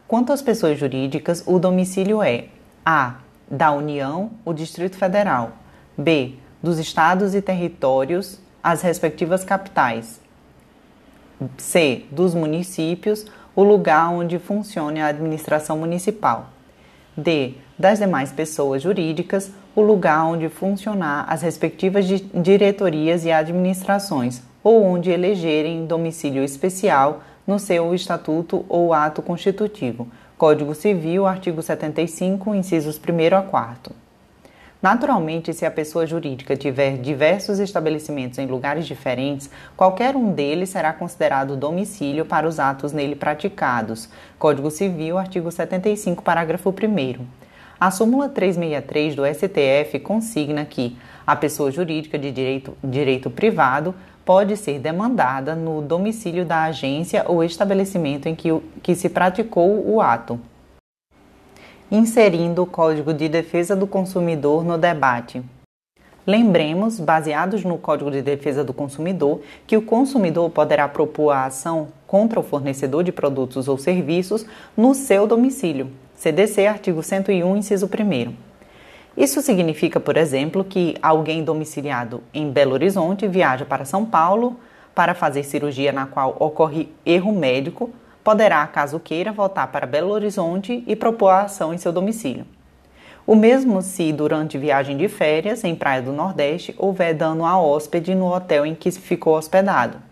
Quanto 0.08 0.32
às 0.32 0.40
pessoas 0.40 0.78
jurídicas, 0.78 1.44
o 1.48 1.58
domicílio 1.58 2.22
é 2.22 2.46
A. 2.86 3.16
da 3.50 3.72
União, 3.72 4.30
o 4.46 4.54
Distrito 4.54 4.96
Federal, 4.96 5.54
B. 5.98 6.34
dos 6.62 6.78
estados 6.78 7.34
e 7.34 7.42
territórios, 7.42 8.40
as 8.62 8.84
respectivas 8.84 9.44
capitais, 9.44 10.22
C. 11.58 12.04
Dos 12.12 12.36
municípios, 12.36 13.26
o 13.56 13.64
lugar 13.64 14.12
onde 14.12 14.38
funcione 14.38 15.02
a 15.02 15.08
administração 15.08 15.76
municipal. 15.76 16.50
D. 17.18 17.56
Das 17.80 17.98
demais 17.98 18.30
pessoas 18.30 18.82
jurídicas, 18.82 19.50
o 19.74 19.80
lugar 19.80 20.26
onde 20.26 20.50
funcionar 20.50 21.26
as 21.30 21.42
respectivas 21.42 22.06
diretorias 22.34 23.24
e 23.24 23.32
administrações, 23.32 24.42
ou 24.62 24.84
onde 24.84 25.10
elegerem 25.10 25.86
domicílio 25.86 26.44
especial 26.44 27.24
no 27.48 27.58
seu 27.58 27.96
estatuto 27.96 28.66
ou 28.68 28.94
ato 28.94 29.22
constitutivo. 29.22 30.10
Código 30.38 30.76
Civil, 30.76 31.26
artigo 31.26 31.62
75, 31.62 32.54
incisos 32.54 33.00
1 33.00 33.38
a 33.38 33.42
4. 33.44 33.96
Naturalmente, 34.82 35.54
se 35.54 35.66
a 35.66 35.72
pessoa 35.72 36.06
jurídica 36.06 36.58
tiver 36.58 36.98
diversos 36.98 37.60
estabelecimentos 37.60 38.40
em 38.40 38.46
lugares 38.46 38.88
diferentes, 38.88 39.50
qualquer 39.78 40.18
um 40.18 40.34
deles 40.34 40.70
será 40.70 40.92
considerado 40.92 41.56
domicílio 41.56 42.26
para 42.26 42.46
os 42.46 42.60
atos 42.60 42.92
nele 42.92 43.16
praticados. 43.16 44.10
Código 44.38 44.70
Civil, 44.70 45.18
artigo 45.18 45.50
75, 45.50 46.22
parágrafo 46.22 46.72
1. 46.72 47.39
A 47.80 47.92
súmula 47.92 48.28
363 48.28 49.16
do 49.16 49.26
STF 49.26 50.00
consigna 50.00 50.66
que, 50.66 50.98
A 51.26 51.36
pessoa 51.36 51.72
jurídica 51.72 52.18
de 52.18 52.32
direito, 52.32 52.76
direito 52.84 53.30
privado 53.30 53.96
pode 54.26 54.58
ser 54.58 54.80
demandada 54.80 55.56
no 55.56 55.82
domicílio 55.82 56.44
da 56.44 56.64
agência 56.64 57.24
ou 57.28 57.44
estabelecimento 57.44 58.28
em 58.28 58.36
que, 58.36 58.50
que 58.84 58.96
se 58.96 59.08
praticou 59.08 59.88
o 59.88 60.02
ato. 60.02 60.40
Inserindo 61.90 62.64
o 62.64 62.66
Código 62.66 63.14
de 63.14 63.30
Defesa 63.30 63.76
do 63.76 63.88
Consumidor 63.88 64.66
no 64.66 64.78
debate. 64.78 65.42
Lembremos, 66.28 67.00
baseados 67.00 67.64
no 67.64 67.78
Código 67.78 68.12
de 68.12 68.22
Defesa 68.22 68.64
do 68.64 68.74
Consumidor, 68.74 69.42
que 69.66 69.78
o 69.78 69.82
consumidor 69.82 70.50
poderá 70.50 70.88
propor 70.88 71.32
a 71.32 71.46
ação 71.46 71.88
contra 72.06 72.40
o 72.40 72.44
fornecedor 72.44 73.04
de 73.04 73.12
produtos 73.12 73.68
ou 73.68 73.78
serviços 73.78 74.46
no 74.76 74.94
seu 74.94 75.26
domicílio. 75.26 75.90
CDC, 76.20 76.68
artigo 76.68 77.02
101, 77.02 77.56
inciso 77.56 77.86
1. 77.86 78.34
Isso 79.16 79.42
significa, 79.42 80.02
por 80.02 80.18
exemplo, 80.18 80.66
que 80.66 80.98
alguém 81.02 81.46
domiciliado 81.46 82.22
em 82.34 82.52
Belo 82.52 82.74
Horizonte 82.74 83.26
viaja 83.26 83.64
para 83.64 83.86
São 83.86 84.04
Paulo 84.04 84.60
para 84.94 85.16
fazer 85.16 85.44
cirurgia 85.44 85.94
na 85.94 86.06
qual 86.06 86.36
ocorre 86.38 86.90
erro 87.06 87.32
médico, 87.32 87.90
poderá, 88.22 88.68
caso 88.68 89.00
queira, 89.00 89.32
voltar 89.32 89.68
para 89.68 89.88
Belo 89.88 90.12
Horizonte 90.12 90.84
e 90.86 90.94
propor 90.94 91.30
a 91.30 91.44
ação 91.44 91.74
em 91.74 91.78
seu 91.78 91.94
domicílio. 91.94 92.46
O 93.26 93.34
mesmo 93.34 93.82
se, 93.82 94.12
durante 94.12 94.58
viagem 94.58 94.98
de 94.98 95.08
férias 95.08 95.64
em 95.64 95.74
Praia 95.74 96.02
do 96.02 96.12
Nordeste, 96.12 96.76
houver 96.78 97.14
dano 97.14 97.46
a 97.46 97.58
hóspede 97.58 98.14
no 98.14 98.26
hotel 98.26 98.66
em 98.66 98.76
que 98.76 98.92
ficou 98.92 99.38
hospedado. 99.38 100.09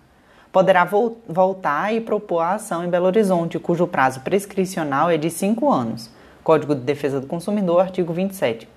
Poderá 0.57 0.85
vo 0.85 1.17
voltar 1.29 1.93
e 1.93 2.01
propor 2.01 2.39
a 2.39 2.55
ação 2.55 2.83
em 2.83 2.89
Belo 2.89 3.05
Horizonte, 3.05 3.59
cujo 3.59 3.85
prazo 3.85 4.21
prescricional 4.21 5.07
é 5.07 5.15
de 5.15 5.29
cinco 5.29 5.71
anos. 5.71 6.09
Código 6.43 6.73
de 6.73 6.81
Defesa 6.81 7.21
do 7.21 7.27
Consumidor, 7.27 7.79
artigo 7.79 8.11
27. 8.11 8.67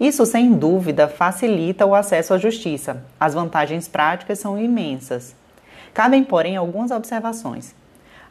Isso, 0.00 0.24
sem 0.24 0.54
dúvida, 0.54 1.06
facilita 1.08 1.84
o 1.84 1.94
acesso 1.94 2.32
à 2.32 2.38
justiça. 2.38 3.04
As 3.20 3.34
vantagens 3.34 3.86
práticas 3.86 4.38
são 4.38 4.58
imensas. 4.58 5.36
Cabem, 5.92 6.24
porém, 6.24 6.56
algumas 6.56 6.90
observações. 6.90 7.74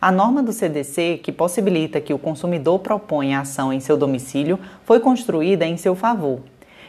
A 0.02 0.12
norma 0.12 0.42
do 0.42 0.52
CDC, 0.52 1.20
que 1.24 1.32
possibilita 1.32 2.02
que 2.02 2.16
o 2.16 2.18
consumidor 2.18 2.80
proponha 2.80 3.38
a 3.38 3.42
ação 3.42 3.72
em 3.72 3.80
seu 3.80 3.96
domicílio, 3.96 4.60
foi 4.86 5.00
construída 5.00 5.68
em 5.68 5.78
seu 5.78 5.94
favor. 5.94 6.40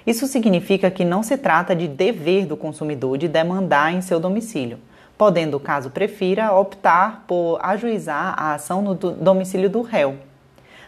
Isso 0.06 0.26
significa 0.26 0.90
que 0.90 1.04
não 1.04 1.22
se 1.22 1.36
trata 1.36 1.76
de 1.76 1.86
dever 1.86 2.46
do 2.46 2.56
consumidor 2.56 3.18
de 3.18 3.28
demandar 3.28 3.92
em 3.92 4.00
seu 4.00 4.18
domicílio, 4.18 4.78
podendo, 5.22 5.60
caso 5.60 5.88
prefira, 5.88 6.52
optar 6.52 7.22
por 7.28 7.60
ajuizar 7.62 8.34
a 8.36 8.54
ação 8.54 8.82
no 8.82 8.92
domicílio 8.92 9.70
do 9.70 9.80
réu. 9.80 10.16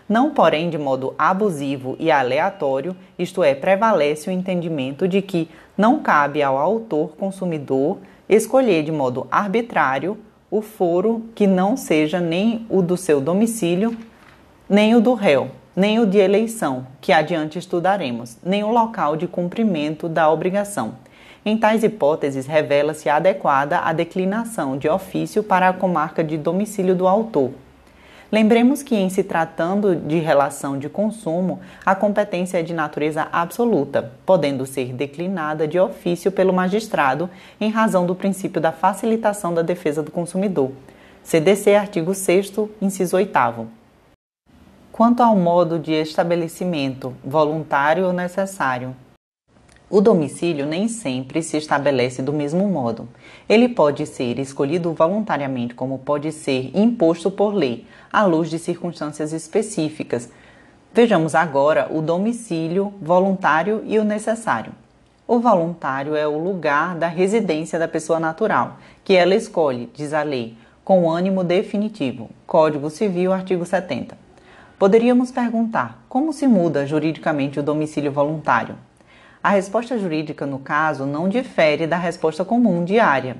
Não, 0.08 0.30
porém, 0.30 0.68
de 0.68 0.76
modo 0.76 1.14
abusivo 1.16 1.94
e 2.00 2.10
aleatório, 2.10 2.96
isto 3.16 3.44
é, 3.44 3.54
prevalece 3.54 4.28
o 4.28 4.32
entendimento 4.32 5.06
de 5.06 5.22
que 5.22 5.48
não 5.78 6.00
cabe 6.00 6.42
ao 6.42 6.58
autor 6.58 7.10
consumidor 7.16 7.98
escolher 8.28 8.82
de 8.82 8.90
modo 8.90 9.28
arbitrário 9.30 10.18
o 10.50 10.60
foro 10.60 11.22
que 11.32 11.46
não 11.46 11.76
seja 11.76 12.18
nem 12.18 12.66
o 12.68 12.82
do 12.82 12.96
seu 12.96 13.20
domicílio, 13.20 13.96
nem 14.68 14.96
o 14.96 15.00
do 15.00 15.14
réu, 15.14 15.48
nem 15.76 16.00
o 16.00 16.06
de 16.06 16.18
eleição, 16.18 16.88
que 17.00 17.12
adiante 17.12 17.56
estudaremos, 17.56 18.36
nem 18.44 18.64
o 18.64 18.72
local 18.72 19.14
de 19.14 19.28
cumprimento 19.28 20.08
da 20.08 20.28
obrigação. 20.28 21.03
Em 21.44 21.56
tais 21.56 21.84
hipóteses, 21.84 22.46
revela-se 22.46 23.08
adequada 23.08 23.80
a 23.80 23.92
declinação 23.92 24.78
de 24.78 24.88
ofício 24.88 25.42
para 25.42 25.68
a 25.68 25.72
comarca 25.72 26.24
de 26.24 26.38
domicílio 26.38 26.94
do 26.94 27.06
autor, 27.06 27.52
Lembremos 28.34 28.82
que, 28.82 28.96
em 28.96 29.08
se 29.08 29.22
tratando 29.22 29.94
de 29.94 30.18
relação 30.18 30.76
de 30.76 30.88
consumo, 30.88 31.60
a 31.86 31.94
competência 31.94 32.58
é 32.58 32.62
de 32.64 32.74
natureza 32.74 33.28
absoluta, 33.30 34.10
podendo 34.26 34.66
ser 34.66 34.92
declinada 34.92 35.68
de 35.68 35.78
ofício 35.78 36.32
pelo 36.32 36.52
magistrado 36.52 37.30
em 37.60 37.70
razão 37.70 38.04
do 38.04 38.12
princípio 38.12 38.60
da 38.60 38.72
facilitação 38.72 39.54
da 39.54 39.62
defesa 39.62 40.02
do 40.02 40.10
consumidor. 40.10 40.72
CDC, 41.22 41.76
artigo 41.76 42.12
6, 42.12 42.52
inciso 42.82 43.14
8. 43.14 43.68
Quanto 44.90 45.22
ao 45.22 45.36
modo 45.36 45.78
de 45.78 45.92
estabelecimento, 45.92 47.14
voluntário 47.24 48.06
ou 48.06 48.12
necessário, 48.12 48.96
o 49.94 50.00
domicílio 50.00 50.66
nem 50.66 50.88
sempre 50.88 51.40
se 51.40 51.56
estabelece 51.56 52.20
do 52.20 52.32
mesmo 52.32 52.66
modo. 52.66 53.08
Ele 53.48 53.68
pode 53.68 54.04
ser 54.06 54.40
escolhido 54.40 54.92
voluntariamente, 54.92 55.72
como 55.72 56.00
pode 56.00 56.32
ser 56.32 56.72
imposto 56.74 57.30
por 57.30 57.54
lei, 57.54 57.86
à 58.12 58.24
luz 58.24 58.50
de 58.50 58.58
circunstâncias 58.58 59.32
específicas. 59.32 60.28
Vejamos 60.92 61.36
agora 61.36 61.86
o 61.92 62.02
domicílio 62.02 62.92
voluntário 63.00 63.84
e 63.86 63.96
o 63.96 64.02
necessário. 64.02 64.72
O 65.28 65.38
voluntário 65.38 66.16
é 66.16 66.26
o 66.26 66.42
lugar 66.42 66.96
da 66.96 67.06
residência 67.06 67.78
da 67.78 67.86
pessoa 67.86 68.18
natural, 68.18 68.78
que 69.04 69.14
ela 69.14 69.36
escolhe, 69.36 69.88
diz 69.94 70.12
a 70.12 70.24
lei, 70.24 70.58
com 70.84 71.08
ânimo 71.08 71.44
definitivo. 71.44 72.30
Código 72.48 72.90
Civil, 72.90 73.32
artigo 73.32 73.64
70. 73.64 74.18
Poderíamos 74.76 75.30
perguntar: 75.30 76.04
como 76.08 76.32
se 76.32 76.48
muda 76.48 76.84
juridicamente 76.84 77.60
o 77.60 77.62
domicílio 77.62 78.10
voluntário? 78.10 78.74
A 79.44 79.50
resposta 79.50 79.98
jurídica, 79.98 80.46
no 80.46 80.58
caso, 80.58 81.04
não 81.04 81.28
difere 81.28 81.86
da 81.86 81.98
resposta 81.98 82.46
comum 82.46 82.82
diária. 82.82 83.36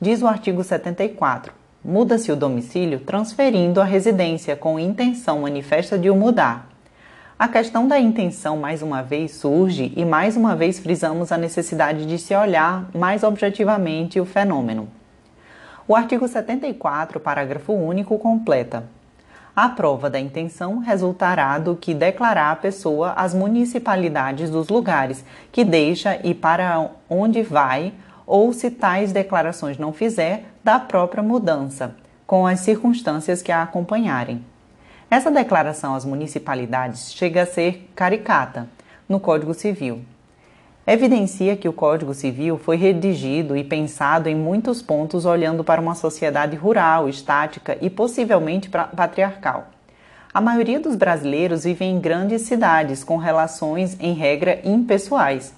Diz 0.00 0.22
o 0.22 0.28
artigo 0.28 0.62
74. 0.62 1.52
Muda-se 1.84 2.30
o 2.30 2.36
domicílio 2.36 3.00
transferindo 3.00 3.80
a 3.80 3.84
residência 3.84 4.54
com 4.54 4.78
intenção 4.78 5.40
manifesta 5.40 5.98
de 5.98 6.08
o 6.08 6.14
mudar. 6.14 6.68
A 7.36 7.48
questão 7.48 7.88
da 7.88 7.98
intenção 7.98 8.56
mais 8.56 8.82
uma 8.82 9.02
vez 9.02 9.32
surge 9.32 9.92
e 9.96 10.04
mais 10.04 10.36
uma 10.36 10.54
vez 10.54 10.78
frisamos 10.78 11.32
a 11.32 11.36
necessidade 11.36 12.06
de 12.06 12.18
se 12.20 12.36
olhar 12.36 12.88
mais 12.94 13.24
objetivamente 13.24 14.20
o 14.20 14.24
fenômeno. 14.24 14.86
O 15.88 15.96
artigo 15.96 16.28
74, 16.28 17.18
parágrafo 17.18 17.72
único, 17.72 18.16
completa: 18.16 18.84
a 19.54 19.68
prova 19.68 20.08
da 20.08 20.18
intenção 20.18 20.78
resultará 20.78 21.58
do 21.58 21.76
que 21.76 21.92
declarar 21.92 22.52
a 22.52 22.56
pessoa 22.56 23.12
às 23.12 23.34
municipalidades 23.34 24.48
dos 24.48 24.68
lugares 24.68 25.22
que 25.50 25.62
deixa 25.62 26.18
e 26.24 26.32
para 26.32 26.90
onde 27.08 27.42
vai, 27.42 27.92
ou 28.26 28.52
se 28.54 28.70
tais 28.70 29.12
declarações 29.12 29.76
não 29.76 29.92
fizer, 29.92 30.44
da 30.64 30.80
própria 30.80 31.22
mudança, 31.22 31.94
com 32.26 32.46
as 32.46 32.60
circunstâncias 32.60 33.42
que 33.42 33.52
a 33.52 33.62
acompanharem. 33.62 34.42
Essa 35.10 35.30
declaração 35.30 35.94
às 35.94 36.06
municipalidades 36.06 37.12
chega 37.12 37.42
a 37.42 37.46
ser 37.46 37.90
caricata 37.94 38.66
no 39.06 39.20
Código 39.20 39.52
Civil, 39.52 40.02
evidencia 40.90 41.56
que 41.56 41.68
o 41.68 41.72
Código 41.72 42.12
Civil 42.12 42.58
foi 42.58 42.76
redigido 42.76 43.56
e 43.56 43.62
pensado 43.62 44.28
em 44.28 44.34
muitos 44.34 44.82
pontos 44.82 45.24
olhando 45.24 45.62
para 45.62 45.80
uma 45.80 45.94
sociedade 45.94 46.56
rural, 46.56 47.08
estática 47.08 47.78
e 47.80 47.88
possivelmente 47.88 48.68
patriarcal. 48.68 49.68
A 50.34 50.40
maioria 50.40 50.80
dos 50.80 50.96
brasileiros 50.96 51.62
vive 51.62 51.84
em 51.84 52.00
grandes 52.00 52.42
cidades 52.42 53.04
com 53.04 53.16
relações, 53.16 53.96
em 54.00 54.12
regra, 54.12 54.60
impessoais. 54.64 55.54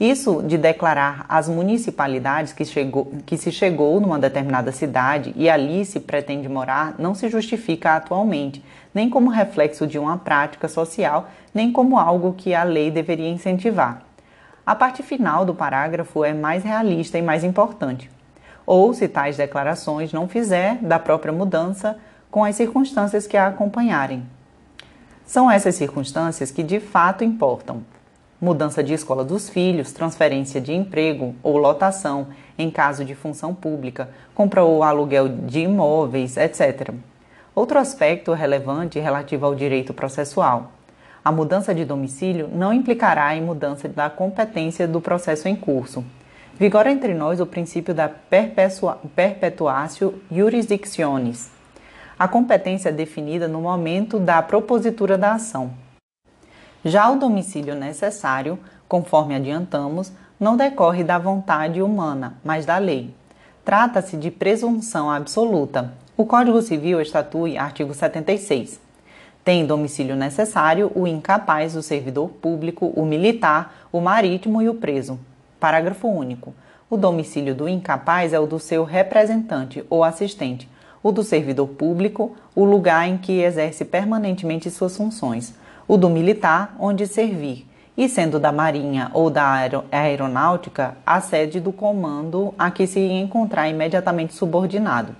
Isso 0.00 0.42
de 0.42 0.56
declarar 0.56 1.26
as 1.28 1.48
municipalidades 1.48 2.52
que, 2.52 2.64
chegou, 2.64 3.12
que 3.26 3.36
se 3.36 3.52
chegou 3.52 4.00
numa 4.00 4.18
determinada 4.18 4.72
cidade 4.72 5.34
e 5.36 5.50
ali 5.50 5.84
se 5.84 6.00
pretende 6.00 6.48
morar 6.48 6.94
não 6.98 7.14
se 7.14 7.28
justifica 7.28 7.96
atualmente, 7.96 8.64
nem 8.94 9.10
como 9.10 9.28
reflexo 9.28 9.86
de 9.86 9.98
uma 9.98 10.16
prática 10.16 10.66
social, 10.66 11.28
nem 11.52 11.70
como 11.70 11.98
algo 11.98 12.32
que 12.32 12.54
a 12.54 12.62
lei 12.62 12.90
deveria 12.90 13.28
incentivar. 13.28 14.11
A 14.64 14.76
parte 14.76 15.02
final 15.02 15.44
do 15.44 15.56
parágrafo 15.56 16.24
é 16.24 16.32
mais 16.32 16.62
realista 16.62 17.18
e 17.18 17.22
mais 17.22 17.42
importante. 17.42 18.08
Ou, 18.64 18.94
se 18.94 19.08
tais 19.08 19.36
declarações 19.36 20.12
não 20.12 20.28
fizer 20.28 20.76
da 20.76 21.00
própria 21.00 21.32
mudança 21.32 21.98
com 22.30 22.44
as 22.44 22.54
circunstâncias 22.54 23.26
que 23.26 23.36
a 23.36 23.48
acompanharem. 23.48 24.24
São 25.26 25.50
essas 25.50 25.74
circunstâncias 25.74 26.52
que 26.52 26.62
de 26.62 26.78
fato 26.78 27.24
importam. 27.24 27.82
Mudança 28.40 28.84
de 28.84 28.94
escola 28.94 29.24
dos 29.24 29.48
filhos, 29.48 29.92
transferência 29.92 30.60
de 30.60 30.72
emprego 30.72 31.34
ou 31.42 31.56
lotação 31.56 32.28
em 32.56 32.70
caso 32.70 33.04
de 33.04 33.16
função 33.16 33.52
pública, 33.52 34.10
compra 34.32 34.62
ou 34.62 34.84
aluguel 34.84 35.28
de 35.28 35.60
imóveis, 35.60 36.36
etc. 36.36 36.94
Outro 37.52 37.80
aspecto 37.80 38.32
relevante 38.32 39.00
relativo 39.00 39.44
ao 39.44 39.56
direito 39.56 39.92
processual 39.92 40.70
a 41.24 41.30
mudança 41.30 41.72
de 41.72 41.84
domicílio 41.84 42.50
não 42.52 42.72
implicará 42.72 43.36
em 43.36 43.42
mudança 43.42 43.88
da 43.88 44.10
competência 44.10 44.88
do 44.88 45.00
processo 45.00 45.46
em 45.46 45.54
curso. 45.54 46.04
Vigora 46.58 46.90
entre 46.90 47.14
nós 47.14 47.38
o 47.38 47.46
princípio 47.46 47.94
da 47.94 48.08
perpetuatio 48.08 50.20
jurisdictionis. 50.30 51.48
A 52.18 52.26
competência 52.26 52.88
é 52.88 52.92
definida 52.92 53.46
no 53.46 53.60
momento 53.60 54.18
da 54.18 54.42
propositura 54.42 55.16
da 55.16 55.34
ação. 55.34 55.70
Já 56.84 57.08
o 57.08 57.16
domicílio 57.16 57.76
necessário, 57.76 58.58
conforme 58.88 59.36
adiantamos, 59.36 60.12
não 60.40 60.56
decorre 60.56 61.04
da 61.04 61.18
vontade 61.18 61.80
humana, 61.80 62.34
mas 62.44 62.66
da 62.66 62.78
lei. 62.78 63.14
Trata-se 63.64 64.16
de 64.16 64.28
presunção 64.30 65.08
absoluta. 65.08 65.92
O 66.16 66.26
Código 66.26 66.60
Civil 66.60 67.00
estatui 67.00 67.56
artigo 67.56 67.94
76 67.94 68.80
tem 69.44 69.66
domicílio 69.66 70.14
necessário 70.14 70.92
o 70.94 71.04
incapaz, 71.04 71.74
o 71.74 71.82
servidor 71.82 72.28
público, 72.28 72.92
o 72.94 73.04
militar, 73.04 73.88
o 73.90 74.00
marítimo 74.00 74.62
e 74.62 74.68
o 74.68 74.74
preso. 74.74 75.18
Parágrafo 75.58 76.06
único. 76.06 76.54
O 76.88 76.96
domicílio 76.96 77.52
do 77.52 77.68
incapaz 77.68 78.32
é 78.32 78.38
o 78.38 78.46
do 78.46 78.60
seu 78.60 78.84
representante 78.84 79.84
ou 79.90 80.04
assistente, 80.04 80.68
o 81.02 81.10
do 81.10 81.24
servidor 81.24 81.66
público, 81.66 82.36
o 82.54 82.64
lugar 82.64 83.08
em 83.08 83.18
que 83.18 83.40
exerce 83.40 83.84
permanentemente 83.84 84.70
suas 84.70 84.96
funções, 84.96 85.54
o 85.88 85.96
do 85.96 86.08
militar, 86.08 86.76
onde 86.78 87.06
servir, 87.08 87.66
e 87.96 88.08
sendo 88.08 88.38
da 88.38 88.52
Marinha 88.52 89.10
ou 89.12 89.28
da 89.28 89.68
Aeronáutica, 89.90 90.96
a 91.04 91.20
sede 91.20 91.58
do 91.58 91.72
comando 91.72 92.54
a 92.56 92.70
que 92.70 92.86
se 92.86 93.00
encontrar 93.00 93.68
imediatamente 93.68 94.34
subordinado, 94.34 95.16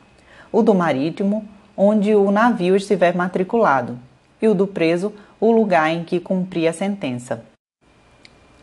o 0.53 0.63
do 0.63 0.75
Marítimo, 0.75 1.45
onde 1.77 2.15
o 2.15 2.31
navio 2.31 2.77
estiver 2.77 3.17
matriculado, 3.17 3.99
e 4.43 4.49
o 4.49 4.55
do 4.55 4.67
preso, 4.67 5.15
o 5.41 5.53
lugar 5.53 5.91
em 5.91 6.03
que 6.03 6.19
cumprir 6.19 6.67
a 6.67 6.73
sentença. 6.73 7.45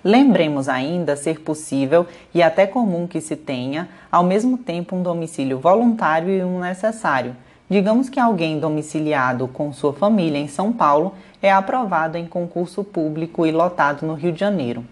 Lembremos 0.04 0.70
ainda 0.70 1.16
ser 1.16 1.42
possível 1.42 2.06
e 2.34 2.44
até 2.44 2.68
comum 2.68 3.08
que 3.08 3.20
se 3.20 3.36
tenha, 3.36 3.90
ao 4.12 4.24
mesmo 4.24 4.58
tempo, 4.58 4.96
um 4.96 5.02
domicílio 5.02 5.60
voluntário 5.60 6.30
e 6.30 6.44
um 6.44 6.60
necessário. 6.60 7.36
Digamos 7.70 8.10
que 8.10 8.20
alguém 8.20 8.60
domiciliado 8.60 9.48
com 9.48 9.72
sua 9.74 9.94
família 9.94 10.40
em 10.40 10.48
São 10.48 10.72
Paulo 10.72 11.14
é 11.42 11.52
aprovado 11.52 12.18
em 12.18 12.26
concurso 12.26 12.84
público 12.84 13.46
e 13.46 13.52
lotado 13.52 14.06
no 14.06 14.14
Rio 14.14 14.32
de 14.32 14.40
Janeiro. 14.40 14.86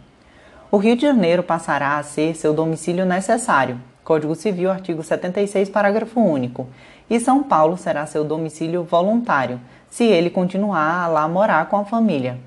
O 0.69 0.77
Rio 0.77 0.95
de 0.95 1.03
Janeiro 1.03 1.41
passará 1.41 1.97
a 1.97 2.03
ser 2.03 2.35
seu 2.35 2.53
domicílio 2.53 3.05
necessário, 3.05 3.79
Código 4.07 4.35
Civil, 4.35 4.71
artigo 4.71 5.03
76, 5.03 5.67
parágrafo 5.67 6.21
único, 6.21 6.65
e 7.09 7.19
São 7.19 7.43
Paulo 7.43 7.75
será 7.75 8.05
seu 8.05 8.23
domicílio 8.23 8.85
voluntário, 8.85 9.59
se 9.89 10.05
ele 10.05 10.29
continuar 10.29 11.03
a 11.03 11.07
lá 11.07 11.27
morar 11.27 11.67
com 11.67 11.75
a 11.75 11.83
família. 11.83 12.37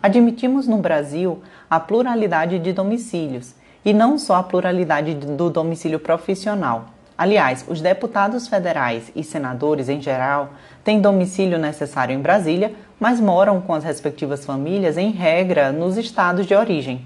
Admitimos 0.00 0.68
no 0.68 0.76
Brasil 0.76 1.42
a 1.68 1.80
pluralidade 1.80 2.60
de 2.60 2.72
domicílios 2.72 3.52
e 3.84 3.92
não 3.92 4.16
só 4.16 4.36
a 4.36 4.44
pluralidade 4.44 5.12
do 5.12 5.50
domicílio 5.50 5.98
profissional. 5.98 6.84
Aliás, 7.18 7.64
os 7.66 7.80
deputados 7.80 8.46
federais 8.46 9.10
e 9.16 9.24
senadores 9.24 9.88
em 9.88 10.00
geral 10.00 10.50
têm 10.84 11.00
domicílio 11.00 11.58
necessário 11.58 12.14
em 12.14 12.22
Brasília, 12.22 12.76
mas 13.00 13.18
moram 13.18 13.60
com 13.60 13.74
as 13.74 13.82
respectivas 13.82 14.44
famílias, 14.44 14.96
em 14.96 15.10
regra, 15.10 15.72
nos 15.72 15.96
estados 15.96 16.46
de 16.46 16.54
origem. 16.54 17.04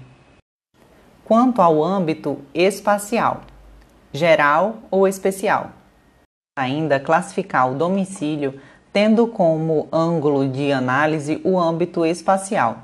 Quanto 1.25 1.63
ao 1.63 1.83
âmbito 1.83 2.37
espacial, 2.53 3.41
geral 4.17 4.79
ou 4.91 5.07
especial, 5.07 5.71
ainda 6.57 6.99
classificar 6.99 7.71
o 7.71 7.75
domicílio 7.75 8.59
tendo 8.91 9.27
como 9.27 9.87
ângulo 9.91 10.49
de 10.49 10.71
análise 10.71 11.39
o 11.43 11.59
âmbito 11.59 12.03
espacial. 12.05 12.79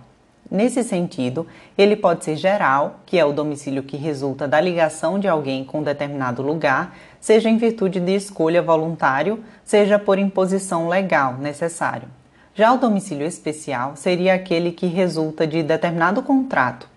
Nesse 0.51 0.83
sentido, 0.83 1.47
ele 1.75 1.95
pode 1.95 2.23
ser 2.23 2.35
geral, 2.35 2.99
que 3.07 3.17
é 3.17 3.25
o 3.25 3.33
domicílio 3.33 3.81
que 3.81 3.97
resulta 3.97 4.47
da 4.47 4.61
ligação 4.61 5.17
de 5.17 5.27
alguém 5.27 5.65
com 5.65 5.81
determinado 5.81 6.43
lugar, 6.43 6.95
seja 7.19 7.49
em 7.49 7.57
virtude 7.57 7.99
de 7.99 8.15
escolha 8.15 8.61
voluntário, 8.61 9.43
seja 9.63 9.97
por 9.97 10.19
imposição 10.19 10.87
legal 10.87 11.37
necessário. 11.39 12.07
Já 12.53 12.71
o 12.71 12.77
domicílio 12.77 13.25
especial 13.25 13.95
seria 13.95 14.35
aquele 14.35 14.71
que 14.71 14.85
resulta 14.85 15.47
de 15.47 15.63
determinado 15.63 16.21
contrato. 16.21 16.87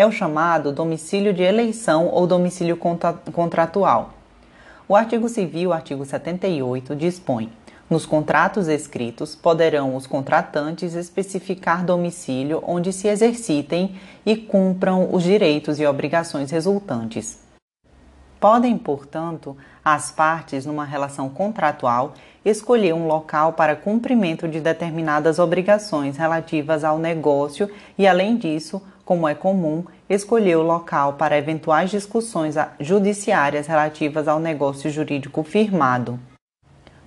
É 0.00 0.06
o 0.06 0.10
chamado 0.10 0.72
domicílio 0.72 1.30
de 1.30 1.42
eleição 1.42 2.08
ou 2.08 2.26
domicílio 2.26 2.74
contratual. 3.34 4.14
O 4.88 4.96
artigo 4.96 5.28
civil, 5.28 5.74
artigo 5.74 6.06
78, 6.06 6.96
dispõe 6.96 7.52
nos 7.90 8.06
contratos 8.06 8.66
escritos, 8.66 9.36
poderão 9.36 9.94
os 9.94 10.06
contratantes 10.06 10.94
especificar 10.94 11.84
domicílio 11.84 12.64
onde 12.66 12.94
se 12.94 13.08
exercitem 13.08 13.94
e 14.24 14.38
cumpram 14.38 15.12
os 15.12 15.22
direitos 15.22 15.78
e 15.78 15.84
obrigações 15.84 16.50
resultantes. 16.50 17.38
Podem, 18.40 18.78
portanto, 18.78 19.54
as 19.84 20.10
partes 20.10 20.64
numa 20.64 20.86
relação 20.86 21.28
contratual 21.28 22.14
escolher 22.42 22.94
um 22.94 23.06
local 23.06 23.52
para 23.52 23.76
cumprimento 23.76 24.48
de 24.48 24.60
determinadas 24.60 25.38
obrigações 25.38 26.16
relativas 26.16 26.84
ao 26.84 26.98
negócio 26.98 27.70
e, 27.98 28.06
além 28.06 28.38
disso, 28.38 28.80
como 29.10 29.26
é 29.26 29.34
comum, 29.34 29.82
escolher 30.08 30.54
o 30.54 30.62
local 30.62 31.14
para 31.14 31.36
eventuais 31.36 31.90
discussões 31.90 32.54
judiciárias 32.78 33.66
relativas 33.66 34.28
ao 34.28 34.38
negócio 34.38 34.88
jurídico 34.88 35.42
firmado. 35.42 36.16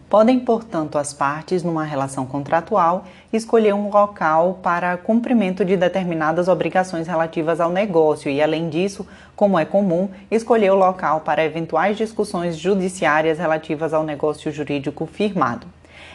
Podem, 0.09 0.37
portanto, 0.37 0.97
as 0.97 1.13
partes, 1.13 1.63
numa 1.63 1.85
relação 1.85 2.25
contratual, 2.25 3.05
escolher 3.31 3.73
um 3.73 3.89
local 3.89 4.59
para 4.61 4.97
cumprimento 4.97 5.63
de 5.63 5.77
determinadas 5.77 6.49
obrigações 6.49 7.07
relativas 7.07 7.61
ao 7.61 7.69
negócio 7.69 8.29
e, 8.29 8.41
além 8.41 8.67
disso, 8.67 9.07
como 9.33 9.57
é 9.57 9.63
comum, 9.63 10.09
escolher 10.29 10.71
o 10.71 10.75
local 10.75 11.21
para 11.21 11.45
eventuais 11.45 11.95
discussões 11.95 12.57
judiciárias 12.57 13.39
relativas 13.39 13.93
ao 13.93 14.03
negócio 14.03 14.51
jurídico 14.51 15.05
firmado. 15.05 15.67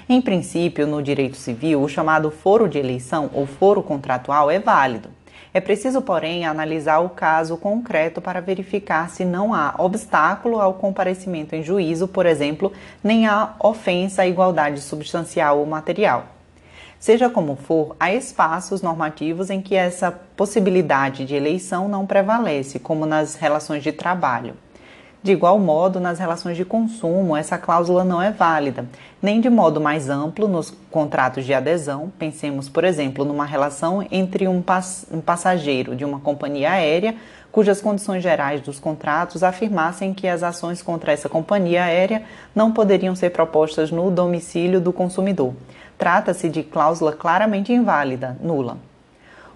Em 0.06 0.20
princípio, 0.20 0.86
no 0.86 1.02
direito 1.02 1.38
civil, 1.38 1.82
o 1.82 1.88
chamado 1.88 2.30
foro 2.30 2.68
de 2.68 2.78
eleição 2.78 3.30
ou 3.32 3.46
foro 3.46 3.82
contratual 3.82 4.50
é 4.50 4.58
válido. 4.58 5.08
É 5.58 5.60
preciso, 5.60 6.00
porém, 6.00 6.46
analisar 6.46 7.00
o 7.00 7.08
caso 7.08 7.56
concreto 7.56 8.20
para 8.20 8.40
verificar 8.40 9.10
se 9.10 9.24
não 9.24 9.52
há 9.52 9.74
obstáculo 9.76 10.60
ao 10.60 10.74
comparecimento 10.74 11.56
em 11.56 11.64
juízo, 11.64 12.06
por 12.06 12.26
exemplo, 12.26 12.72
nem 13.02 13.26
há 13.26 13.54
ofensa 13.58 14.22
à 14.22 14.26
igualdade 14.28 14.80
substancial 14.80 15.58
ou 15.58 15.66
material. 15.66 16.26
Seja 17.00 17.28
como 17.28 17.56
for, 17.56 17.96
há 17.98 18.14
espaços 18.14 18.82
normativos 18.82 19.50
em 19.50 19.60
que 19.60 19.74
essa 19.74 20.12
possibilidade 20.12 21.24
de 21.24 21.34
eleição 21.34 21.88
não 21.88 22.06
prevalece, 22.06 22.78
como 22.78 23.04
nas 23.04 23.34
relações 23.34 23.82
de 23.82 23.90
trabalho. 23.90 24.54
De 25.20 25.32
igual 25.32 25.58
modo, 25.58 25.98
nas 25.98 26.20
relações 26.20 26.56
de 26.56 26.64
consumo, 26.64 27.36
essa 27.36 27.58
cláusula 27.58 28.04
não 28.04 28.22
é 28.22 28.30
válida, 28.30 28.86
nem 29.20 29.40
de 29.40 29.50
modo 29.50 29.80
mais 29.80 30.08
amplo 30.08 30.46
nos 30.46 30.72
contratos 30.92 31.44
de 31.44 31.52
adesão. 31.52 32.12
Pensemos, 32.16 32.68
por 32.68 32.84
exemplo, 32.84 33.24
numa 33.24 33.44
relação 33.44 34.06
entre 34.12 34.46
um, 34.46 34.62
pass 34.62 35.06
um 35.10 35.20
passageiro 35.20 35.96
de 35.96 36.04
uma 36.04 36.20
companhia 36.20 36.70
aérea, 36.70 37.16
cujas 37.50 37.80
condições 37.80 38.22
gerais 38.22 38.60
dos 38.60 38.78
contratos 38.78 39.42
afirmassem 39.42 40.14
que 40.14 40.28
as 40.28 40.44
ações 40.44 40.82
contra 40.82 41.10
essa 41.10 41.28
companhia 41.28 41.82
aérea 41.82 42.22
não 42.54 42.70
poderiam 42.70 43.16
ser 43.16 43.30
propostas 43.30 43.90
no 43.90 44.12
domicílio 44.12 44.80
do 44.80 44.92
consumidor. 44.92 45.52
Trata-se 45.98 46.48
de 46.48 46.62
cláusula 46.62 47.12
claramente 47.12 47.72
inválida, 47.72 48.38
nula. 48.40 48.78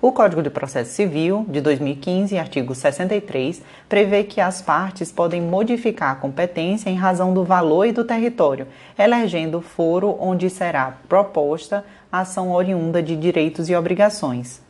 O 0.02 0.10
Código 0.10 0.42
de 0.42 0.50
Processo 0.50 0.90
Civil, 0.90 1.46
de 1.48 1.60
2015, 1.60 2.36
artigo 2.36 2.74
63, 2.74 3.62
prevê 3.88 4.24
que 4.24 4.40
as 4.40 4.60
partes 4.60 5.12
podem 5.12 5.40
modificar 5.40 6.10
a 6.10 6.16
competência 6.16 6.90
em 6.90 6.96
razão 6.96 7.32
do 7.32 7.44
valor 7.44 7.86
e 7.86 7.92
do 7.92 8.02
território, 8.02 8.66
elegendo 8.98 9.58
o 9.58 9.62
foro 9.62 10.16
onde 10.18 10.50
será 10.50 10.98
proposta 11.08 11.84
a 12.10 12.22
ação 12.22 12.50
oriunda 12.50 13.00
de 13.00 13.14
direitos 13.14 13.70
e 13.70 13.76
obrigações. 13.76 14.60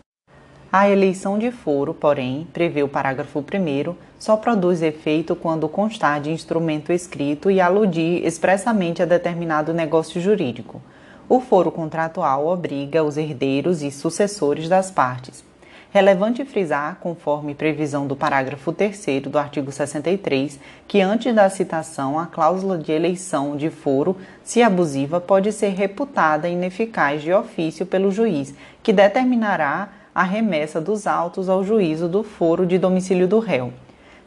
A 0.71 0.91
eleição 0.91 1.39
de 1.39 1.51
foro, 1.51 1.95
porém, 1.95 2.47
prevê 2.53 2.83
o 2.83 2.89
parágrafo 2.89 3.39
1, 3.39 3.95
só 4.19 4.37
produz 4.37 4.83
efeito 4.83 5.35
quando 5.35 5.67
constar 5.67 6.21
de 6.21 6.31
instrumento 6.31 6.93
escrito 6.93 7.51
e 7.51 7.59
aludir 7.59 8.23
expressamente 8.27 9.03
a 9.03 9.07
determinado 9.07 9.73
negócio 9.73 10.21
jurídico 10.21 10.83
o 11.33 11.41
foro 11.41 11.73
contratual 11.73 12.47
obriga 12.47 13.03
os 13.03 13.17
herdeiros 13.17 13.81
e 13.81 13.91
sucessores 13.91 14.69
das 14.69 14.91
partes. 14.91 15.43
Relevante 15.91 16.45
frisar, 16.45 16.99
conforme 17.01 17.55
previsão 17.55 18.07
do 18.07 18.15
parágrafo 18.15 18.71
3 18.71 19.23
do 19.23 19.39
artigo 19.39 19.73
63, 19.73 20.61
que 20.87 21.01
antes 21.01 21.35
da 21.35 21.49
citação, 21.49 22.19
a 22.19 22.27
cláusula 22.27 22.77
de 22.77 22.93
eleição 22.93 23.57
de 23.57 23.71
foro, 23.71 24.15
se 24.45 24.63
abusiva, 24.63 25.23
pode 25.23 25.53
ser 25.53 25.71
reputada 25.71 26.51
ineficaz 26.51 27.23
de 27.23 27.33
ofício 27.33 27.87
pelo 27.87 28.13
juiz, 28.13 28.55
que 28.83 28.93
determinará 28.93 29.89
a 30.15 30.25
remessa 30.25 30.83
dos 30.83 31.07
autos 31.07 31.49
ao 31.49 31.65
juízo 31.65 32.09
do 32.09 32.23
foro 32.23 32.67
de 32.67 32.77
domicílio 32.77 33.27
do 33.27 33.39
réu. 33.39 33.73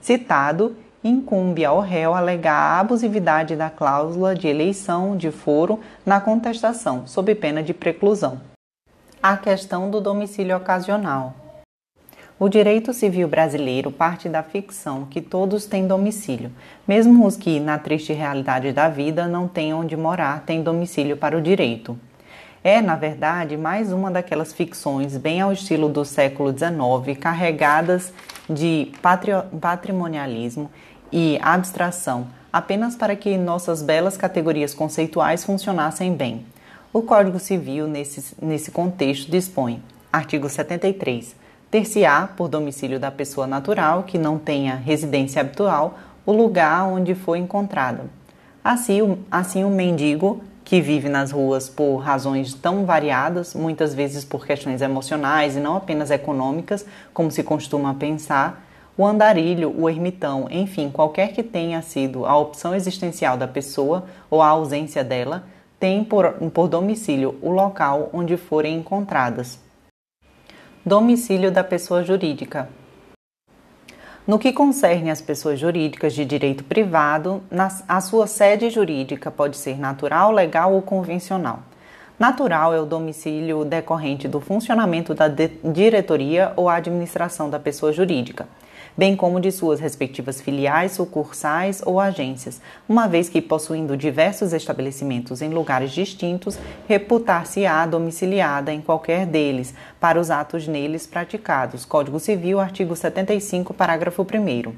Citado 0.02 0.76
incumbe 1.06 1.64
ao 1.64 1.80
réu 1.80 2.16
alegar 2.16 2.56
a 2.56 2.80
abusividade 2.80 3.56
da 3.56 3.70
cláusula 3.70 4.34
de 4.34 4.48
eleição 4.48 5.16
de 5.16 5.30
foro 5.30 5.80
na 6.04 6.20
contestação, 6.20 7.06
sob 7.06 7.36
pena 7.36 7.62
de 7.62 7.76
preclusão. 7.76 8.42
A 9.22 9.38
questão 9.38 9.92
do 9.92 10.02
domicílio 10.02 10.58
ocasional. 10.58 11.36
O 12.40 12.50
direito 12.50 12.92
civil 12.92 13.28
brasileiro 13.28 13.92
parte 13.92 14.28
da 14.28 14.42
ficção 14.42 15.06
que 15.06 15.22
todos 15.22 15.68
têm 15.68 15.88
domicílio, 15.88 16.52
mesmo 16.88 17.26
os 17.26 17.38
que, 17.38 17.60
na 17.60 17.78
triste 17.78 18.12
realidade 18.12 18.74
da 18.74 18.90
vida, 18.90 19.28
não 19.28 19.48
têm 19.48 19.76
onde 19.76 19.96
morar, 19.96 20.42
têm 20.42 20.64
domicílio 20.64 21.16
para 21.16 21.38
o 21.38 21.42
direito. 21.42 21.98
É, 22.64 22.82
na 22.82 22.96
verdade, 22.96 23.56
mais 23.56 23.92
uma 23.92 24.10
daquelas 24.10 24.52
ficções, 24.52 25.16
bem 25.16 25.40
ao 25.40 25.54
estilo 25.54 25.88
do 25.88 26.04
século 26.04 26.50
XIX, 26.50 27.16
carregadas 27.20 28.12
de 28.50 28.92
patrimonialismo 29.62 30.72
e 31.18 31.40
abstração, 31.42 32.28
apenas 32.52 32.94
para 32.94 33.16
que 33.16 33.38
nossas 33.38 33.82
belas 33.82 34.18
categorias 34.18 34.74
conceituais 34.74 35.46
funcionassem 35.46 36.14
bem. 36.14 36.46
O 36.92 37.02
Código 37.02 37.40
Civil, 37.40 37.88
nesse, 37.88 38.36
nesse 38.42 38.70
contexto, 38.70 39.32
dispõe: 39.32 39.82
artigo 40.12 40.50
73. 40.50 41.34
ter-se-á 41.72 42.28
por 42.28 42.50
domicílio 42.50 43.00
da 43.00 43.10
pessoa 43.10 43.48
natural 43.48 44.04
que 44.04 44.18
não 44.18 44.38
tenha 44.38 44.76
residência 44.76 45.40
habitual 45.40 45.98
o 46.26 46.34
lugar 46.34 46.84
onde 46.84 47.16
foi 47.16 47.40
encontrada. 47.40 48.04
Assim, 48.62 49.18
assim 49.32 49.64
o 49.64 49.70
mendigo 49.70 50.44
que 50.66 50.82
vive 50.82 51.08
nas 51.08 51.32
ruas 51.32 51.70
por 51.70 51.98
razões 51.98 52.54
tão 52.54 52.86
variadas, 52.86 53.54
muitas 53.54 53.94
vezes 53.94 54.26
por 54.26 54.46
questões 54.46 54.82
emocionais 54.82 55.56
e 55.56 55.62
não 55.62 55.78
apenas 55.78 56.12
econômicas, 56.12 56.86
como 57.14 57.32
se 57.32 57.42
costuma 57.42 57.94
pensar, 57.94 58.65
o 58.98 59.06
andarilho, 59.06 59.74
o 59.78 59.90
ermitão, 59.90 60.48
enfim, 60.50 60.90
qualquer 60.90 61.34
que 61.34 61.44
tenha 61.44 61.82
sido 61.82 62.26
a 62.26 62.38
opção 62.38 62.74
existencial 62.74 63.38
da 63.38 63.48
pessoa 63.48 64.06
ou 64.30 64.42
a 64.42 64.48
ausência 64.48 65.04
dela, 65.04 65.44
tem 65.78 66.04
por, 66.04 66.32
por 66.54 66.70
domicílio 66.70 67.38
o 67.42 67.50
local 67.50 68.10
onde 68.14 68.38
forem 68.38 68.78
encontradas. 68.78 69.60
Domicílio 70.86 71.52
da 71.52 71.64
pessoa 71.64 72.04
jurídica. 72.04 72.70
No 74.26 74.40
que 74.40 74.54
concerne 74.54 75.12
às 75.12 75.22
pessoas 75.22 75.60
jurídicas 75.60 76.14
de 76.14 76.24
direito 76.24 76.64
privado, 76.64 77.44
a 77.88 78.02
sua 78.02 78.26
sede 78.26 78.70
jurídica 78.70 79.30
pode 79.30 79.58
ser 79.58 79.78
natural, 79.78 80.32
legal 80.32 80.74
ou 80.74 80.82
convencional. 80.82 81.60
Natural 82.18 82.74
é 82.74 82.80
o 82.80 82.86
domicílio 82.86 83.66
decorrente 83.66 84.28
do 84.28 84.40
funcionamento 84.40 85.14
da 85.14 85.28
diretoria 85.28 86.54
ou 86.56 86.70
administração 86.70 87.50
da 87.50 87.60
pessoa 87.60 87.92
jurídica 87.92 88.48
bem 88.98 89.16
como 89.16 89.40
de 89.40 89.52
suas 89.52 89.80
respectivas 89.80 90.40
filiais, 90.40 90.94
sucursais 90.94 91.82
ou 91.86 92.00
agências, 92.00 92.62
uma 92.88 93.08
vez 93.08 93.28
que, 93.28 93.42
possuindo 93.42 93.98
diversos 93.98 94.54
estabelecimentos 94.54 95.42
em 95.42 95.50
lugares 95.50 95.92
distintos, 95.92 96.58
reputar-se-á 96.88 97.86
domiciliada 97.86 98.72
em 98.72 98.82
qualquer 98.82 99.26
deles 99.26 99.74
para 100.00 100.20
os 100.20 100.32
atos 100.32 100.68
neles 100.68 101.06
praticados. 101.06 101.86
Código 101.86 102.20
Civil, 102.20 102.60
artigo 102.60 102.96
75, 102.96 103.74
parágrafo 103.74 104.22
1. 104.22 104.74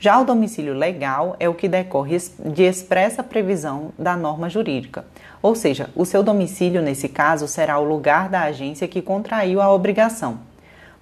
Já 0.00 0.20
o 0.20 0.24
domicílio 0.24 0.74
legal 0.74 1.34
é 1.40 1.48
o 1.48 1.54
que 1.54 1.66
decorre 1.68 2.18
de 2.38 2.62
expressa 2.62 3.20
previsão 3.20 3.90
da 3.98 4.16
norma 4.16 4.48
jurídica, 4.48 5.04
ou 5.42 5.56
seja, 5.56 5.90
o 5.96 6.04
seu 6.04 6.22
domicílio, 6.22 6.80
nesse 6.80 7.08
caso, 7.08 7.48
será 7.48 7.80
o 7.80 7.84
lugar 7.84 8.28
da 8.28 8.42
agência 8.42 8.86
que 8.86 9.02
contraiu 9.02 9.60
a 9.60 9.74
obrigação. 9.74 10.47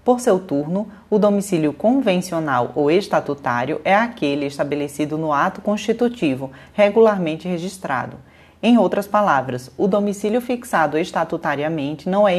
Por 0.07 0.21
seu 0.21 0.39
turno, 0.39 0.87
o 1.11 1.19
domicílio 1.19 1.73
convencional 1.73 2.71
ou 2.77 2.93
estatutário 2.93 3.81
é 3.85 3.93
aquele 3.93 4.47
estabelecido 4.47 5.19
no 5.19 5.33
ato 5.33 5.61
constitutivo, 5.61 6.53
regularmente 6.75 7.49
registrado. 7.49 8.17
Em 8.63 8.79
outras 8.79 9.09
palavras, 9.09 9.69
o 9.77 9.89
domicílio 9.89 10.41
fixado 10.41 10.97
estatutariamente 10.97 12.09
não 12.09 12.29
é 12.29 12.35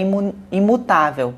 imutável, 0.50 1.34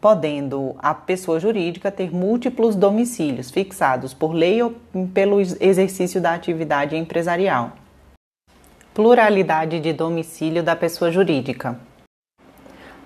podendo 0.00 0.74
a 0.78 0.94
pessoa 0.94 1.38
jurídica 1.38 1.92
ter 1.92 2.10
múltiplos 2.10 2.74
domicílios 2.74 3.50
fixados 3.50 4.14
por 4.14 4.32
lei 4.32 4.62
ou 4.62 4.72
pelo 5.12 5.38
exercício 5.38 6.18
da 6.18 6.32
atividade 6.32 6.96
empresarial. 6.96 7.72
Pluralidade 8.94 9.80
de 9.80 9.92
domicílio 9.92 10.62
da 10.62 10.74
pessoa 10.74 11.10
jurídica. 11.10 11.78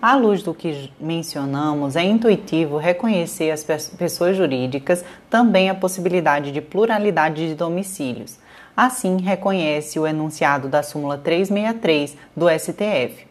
À 0.00 0.14
luz 0.14 0.44
do 0.44 0.54
que 0.54 0.92
mencionamos, 1.00 1.96
é 1.96 2.04
intuitivo 2.04 2.76
reconhecer 2.76 3.50
as 3.50 3.64
pessoas 3.64 4.36
jurídicas 4.36 5.04
também 5.28 5.68
a 5.68 5.74
possibilidade 5.74 6.52
de 6.52 6.60
pluralidade 6.60 7.48
de 7.48 7.54
domicílios. 7.56 8.38
Assim, 8.76 9.20
reconhece 9.20 9.98
o 9.98 10.06
enunciado 10.06 10.68
da 10.68 10.84
súmula 10.84 11.18
363 11.18 12.16
do 12.36 12.48
STF. 12.48 13.26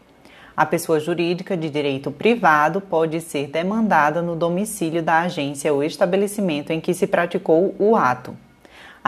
A 0.54 0.66
pessoa 0.66 1.00
jurídica 1.00 1.56
de 1.56 1.70
direito 1.70 2.10
privado 2.10 2.82
pode 2.82 3.18
ser 3.22 3.46
demandada 3.46 4.20
no 4.20 4.36
domicílio 4.36 5.02
da 5.02 5.20
agência 5.20 5.72
ou 5.72 5.82
estabelecimento 5.82 6.70
em 6.70 6.82
que 6.82 6.92
se 6.92 7.06
praticou 7.06 7.74
o 7.78 7.96
ato. 7.96 8.36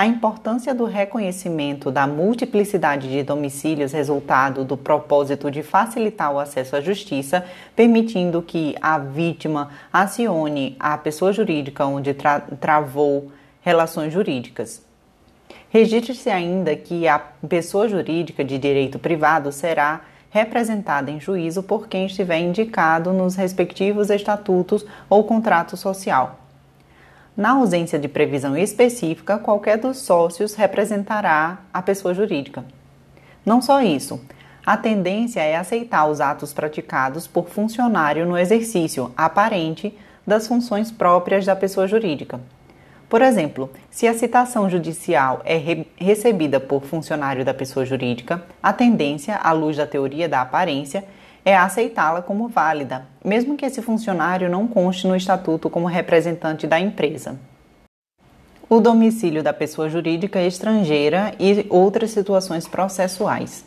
A 0.00 0.06
importância 0.06 0.74
do 0.74 0.86
reconhecimento 0.86 1.90
da 1.90 2.06
multiplicidade 2.06 3.06
de 3.10 3.22
domicílios 3.22 3.92
resultado 3.92 4.64
do 4.64 4.74
propósito 4.74 5.50
de 5.50 5.62
facilitar 5.62 6.32
o 6.32 6.38
acesso 6.38 6.74
à 6.74 6.80
justiça, 6.80 7.44
permitindo 7.76 8.40
que 8.40 8.74
a 8.80 8.96
vítima 8.96 9.68
acione 9.92 10.74
a 10.80 10.96
pessoa 10.96 11.34
jurídica 11.34 11.84
onde 11.84 12.14
tra 12.14 12.40
travou 12.40 13.30
relações 13.60 14.10
jurídicas. 14.10 14.82
Registre-se 15.68 16.30
ainda 16.30 16.74
que 16.74 17.06
a 17.06 17.18
pessoa 17.18 17.86
jurídica 17.86 18.42
de 18.42 18.56
direito 18.56 18.98
privado 18.98 19.52
será 19.52 20.00
representada 20.30 21.10
em 21.10 21.20
juízo 21.20 21.62
por 21.62 21.88
quem 21.88 22.06
estiver 22.06 22.38
indicado 22.38 23.12
nos 23.12 23.36
respectivos 23.36 24.08
estatutos 24.08 24.82
ou 25.10 25.24
contrato 25.24 25.76
social. 25.76 26.38
Na 27.40 27.52
ausência 27.52 27.98
de 27.98 28.06
previsão 28.06 28.54
específica, 28.54 29.38
qualquer 29.38 29.78
dos 29.78 29.96
sócios 29.96 30.54
representará 30.54 31.60
a 31.72 31.80
pessoa 31.80 32.12
jurídica. 32.12 32.66
Não 33.46 33.62
só 33.62 33.80
isso, 33.80 34.20
a 34.66 34.76
tendência 34.76 35.40
é 35.40 35.56
aceitar 35.56 36.06
os 36.06 36.20
atos 36.20 36.52
praticados 36.52 37.26
por 37.26 37.48
funcionário 37.48 38.26
no 38.26 38.36
exercício 38.36 39.10
aparente 39.16 39.96
das 40.26 40.46
funções 40.46 40.90
próprias 40.90 41.46
da 41.46 41.56
pessoa 41.56 41.88
jurídica. 41.88 42.38
Por 43.08 43.22
exemplo, 43.22 43.70
se 43.90 44.06
a 44.06 44.12
citação 44.12 44.68
judicial 44.68 45.40
é 45.46 45.56
re 45.56 45.86
recebida 45.96 46.60
por 46.60 46.82
funcionário 46.82 47.42
da 47.42 47.54
pessoa 47.54 47.86
jurídica, 47.86 48.44
a 48.62 48.70
tendência, 48.70 49.36
à 49.36 49.50
luz 49.52 49.78
da 49.78 49.86
teoria 49.86 50.28
da 50.28 50.42
aparência, 50.42 51.06
é 51.44 51.56
aceitá-la 51.56 52.22
como 52.22 52.48
válida, 52.48 53.06
mesmo 53.24 53.56
que 53.56 53.64
esse 53.64 53.80
funcionário 53.80 54.48
não 54.48 54.66
conste 54.66 55.06
no 55.06 55.16
estatuto 55.16 55.70
como 55.70 55.86
representante 55.86 56.66
da 56.66 56.78
empresa. 56.78 57.38
O 58.68 58.80
domicílio 58.80 59.42
da 59.42 59.52
pessoa 59.52 59.88
jurídica 59.88 60.40
estrangeira 60.40 61.34
e 61.40 61.66
outras 61.68 62.12
situações 62.12 62.68
processuais. 62.68 63.64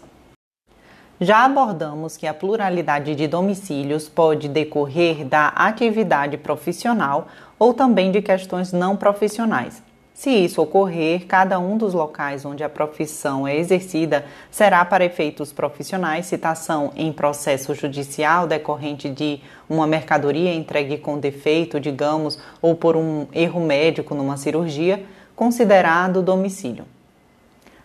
Já 1.19 1.45
abordamos 1.45 2.17
que 2.17 2.27
a 2.27 2.33
pluralidade 2.33 3.15
de 3.15 3.27
domicílios 3.27 4.09
pode 4.09 4.47
decorrer 4.47 5.25
da 5.25 5.49
atividade 5.49 6.37
profissional 6.37 7.27
ou 7.59 7.73
também 7.73 8.11
de 8.11 8.21
questões 8.21 8.73
não 8.73 8.95
profissionais. 8.95 9.81
Se 10.13 10.29
isso 10.29 10.61
ocorrer, 10.61 11.25
cada 11.25 11.57
um 11.57 11.75
dos 11.75 11.93
locais 11.93 12.45
onde 12.45 12.63
a 12.63 12.69
profissão 12.69 13.47
é 13.47 13.57
exercida 13.57 14.23
será 14.51 14.85
para 14.85 15.03
efeitos 15.03 15.51
profissionais 15.51 16.27
citação 16.27 16.91
em 16.95 17.11
processo 17.11 17.73
judicial 17.73 18.45
decorrente 18.45 19.09
de 19.09 19.41
uma 19.67 19.87
mercadoria 19.87 20.53
entregue 20.53 20.99
com 20.99 21.17
defeito, 21.17 21.79
digamos, 21.79 22.37
ou 22.61 22.75
por 22.75 22.95
um 22.95 23.27
erro 23.33 23.59
médico 23.59 24.13
numa 24.13 24.37
cirurgia, 24.37 25.03
considerado 25.35 26.21
domicílio. 26.21 26.85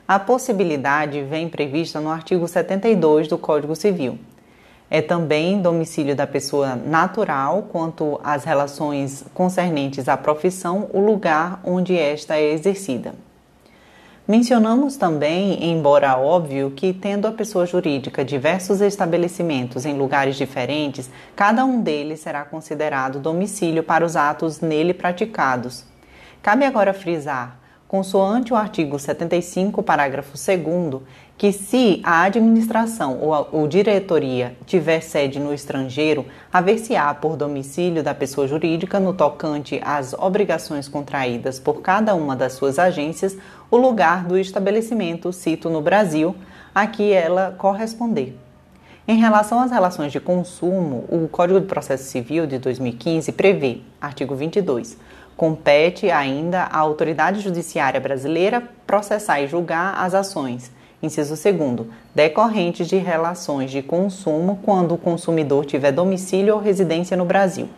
A 0.06 0.18
possibilidade 0.18 1.22
vem 1.22 1.48
prevista 1.48 1.98
no 1.98 2.10
artigo 2.10 2.46
72 2.46 3.26
do 3.26 3.38
Código 3.38 3.74
Civil. 3.74 4.18
É 4.90 5.02
também 5.02 5.60
domicílio 5.60 6.16
da 6.16 6.26
pessoa 6.26 6.74
natural 6.74 7.68
quanto 7.70 8.18
às 8.24 8.44
relações 8.44 9.24
concernentes 9.34 10.08
à 10.08 10.16
profissão, 10.16 10.88
o 10.92 11.00
lugar 11.00 11.60
onde 11.62 11.96
esta 11.96 12.36
é 12.36 12.52
exercida. 12.52 13.14
Mencionamos 14.26 14.96
também, 14.96 15.70
embora 15.70 16.18
óbvio, 16.18 16.70
que 16.70 16.92
tendo 16.92 17.26
a 17.26 17.32
pessoa 17.32 17.64
jurídica 17.64 18.24
diversos 18.24 18.82
estabelecimentos 18.82 19.86
em 19.86 19.96
lugares 19.96 20.36
diferentes, 20.36 21.10
cada 21.34 21.64
um 21.64 21.80
deles 21.80 22.20
será 22.20 22.44
considerado 22.44 23.20
domicílio 23.20 23.82
para 23.82 24.04
os 24.04 24.16
atos 24.16 24.60
nele 24.60 24.92
praticados. 24.92 25.84
Cabe 26.42 26.64
agora 26.66 26.92
frisar 26.92 27.58
consoante 27.88 28.52
o 28.52 28.56
artigo 28.56 28.98
75, 28.98 29.82
parágrafo 29.82 30.34
2, 30.36 31.02
que 31.38 31.50
se 31.52 32.02
a 32.04 32.24
administração 32.24 33.18
ou, 33.18 33.32
a, 33.32 33.46
ou 33.50 33.66
diretoria 33.66 34.54
tiver 34.66 35.00
sede 35.00 35.40
no 35.40 35.54
estrangeiro, 35.54 36.26
haver-se-á 36.52 37.14
por 37.14 37.34
domicílio 37.34 38.02
da 38.02 38.14
pessoa 38.14 38.46
jurídica 38.46 39.00
no 39.00 39.14
tocante 39.14 39.80
às 39.82 40.12
obrigações 40.12 40.86
contraídas 40.86 41.58
por 41.58 41.80
cada 41.80 42.14
uma 42.14 42.36
das 42.36 42.52
suas 42.52 42.78
agências, 42.78 43.38
o 43.70 43.78
lugar 43.78 44.24
do 44.24 44.36
estabelecimento, 44.36 45.32
cito 45.32 45.70
no 45.70 45.80
Brasil, 45.80 46.36
a 46.74 46.86
que 46.86 47.10
ela 47.10 47.54
corresponder. 47.56 48.36
Em 49.06 49.16
relação 49.16 49.60
às 49.60 49.70
relações 49.70 50.12
de 50.12 50.20
consumo, 50.20 51.06
o 51.08 51.26
Código 51.28 51.58
de 51.58 51.66
Processo 51.66 52.04
Civil 52.04 52.46
de 52.46 52.58
2015 52.58 53.32
prevê, 53.32 53.78
artigo 53.98 54.34
22, 54.34 54.98
Compete 55.38 56.10
ainda 56.10 56.64
à 56.64 56.78
autoridade 56.78 57.38
judiciária 57.38 58.00
brasileira 58.00 58.60
processar 58.84 59.40
e 59.40 59.46
julgar 59.46 59.94
as 59.96 60.12
ações, 60.12 60.68
inciso 61.00 61.36
2, 61.36 61.86
decorrentes 62.12 62.88
de 62.88 62.96
relações 62.96 63.70
de 63.70 63.80
consumo 63.80 64.58
quando 64.64 64.94
o 64.94 64.98
consumidor 64.98 65.64
tiver 65.64 65.92
domicílio 65.92 66.54
ou 66.54 66.60
residência 66.60 67.16
no 67.16 67.24
Brasil. 67.24 67.68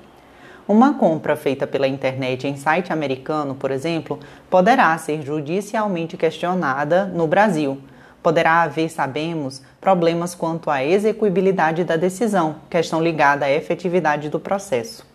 Uma 0.67 0.95
compra 0.95 1.37
feita 1.37 1.67
pela 1.67 1.87
internet 1.87 2.47
em 2.47 2.57
site 2.57 2.95
americano, 2.95 3.55
por 3.55 3.71
exemplo, 3.71 4.19
poderá 4.49 4.97
ser 4.97 5.21
judicialmente 5.21 6.17
questionada 6.17 7.05
no 7.05 7.27
Brasil. 7.27 7.77
Poderá 8.23 8.63
haver, 8.63 8.89
sabemos, 8.89 9.61
problemas 9.83 10.35
quanto 10.35 10.71
à 10.71 10.83
execuibilidade 10.83 11.85
da 11.85 11.97
decisão, 11.97 12.57
questão 12.71 13.03
ligada 13.03 13.45
à 13.45 13.51
efetividade 13.51 14.31
do 14.31 14.41
processo. 14.41 15.11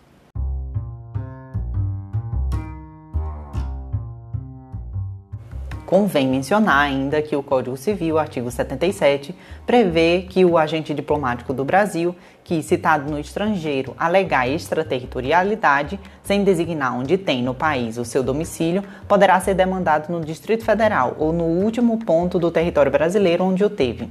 Convém 5.86 6.28
mencionar 6.28 6.80
ainda 6.80 7.22
que 7.22 7.36
o 7.36 7.44
Código 7.44 7.78
Civil, 7.78 8.18
artigo 8.18 8.50
77, 8.50 9.36
prevê 9.68 10.26
que 10.28 10.44
o 10.44 10.58
agente 10.58 10.96
diplomático 10.96 11.54
do 11.54 11.64
Brasil, 11.64 12.16
que 12.44 12.64
citado 12.64 13.12
no 13.12 13.20
estrangeiro 13.20 13.94
alegar 13.96 14.50
extraterritorialidade, 14.50 16.00
sem 16.24 16.44
designar 16.44 16.98
onde 16.98 17.20
tem 17.20 17.44
no 17.44 17.54
país 17.54 18.00
o 18.00 18.06
seu 18.06 18.24
domicílio, 18.24 18.84
poderá 19.08 19.40
ser 19.40 19.54
demandado 19.54 20.10
no 20.10 20.26
Distrito 20.26 20.66
Federal 20.66 21.16
ou 21.20 21.32
no 21.32 21.44
último 21.44 22.00
ponto 22.00 22.40
do 22.40 22.50
território 22.50 22.92
brasileiro 22.92 23.44
onde 23.44 23.64
o 23.64 23.70
teve. 23.70 24.10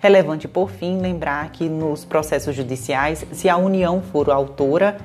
Relevante, 0.00 0.46
por 0.46 0.70
fim, 0.70 1.00
lembrar 1.00 1.50
que 1.52 1.70
nos 1.70 2.04
processos 2.04 2.54
judiciais, 2.54 3.24
se 3.32 3.48
a 3.48 3.56
União 3.56 4.02
for 4.02 4.28
autora, 4.28 4.98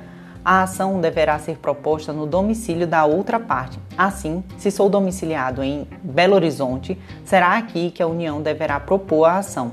a 0.43 0.63
ação 0.63 0.99
deverá 0.99 1.39
ser 1.39 1.57
proposta 1.57 2.11
no 2.11 2.25
domicílio 2.25 2.85
da 2.85 3.05
outra 3.05 3.39
parte. 3.39 3.79
Assim, 3.97 4.43
se 4.57 4.69
sou 4.69 4.89
domiciliado 4.89 5.63
em 5.63 5.87
Belo 6.03 6.35
Horizonte, 6.35 6.97
será 7.23 7.57
aqui 7.57 7.91
que 7.91 8.03
a 8.03 8.07
União 8.07 8.41
deverá 8.41 8.79
propor 8.79 9.25
a 9.25 9.37
ação. 9.37 9.71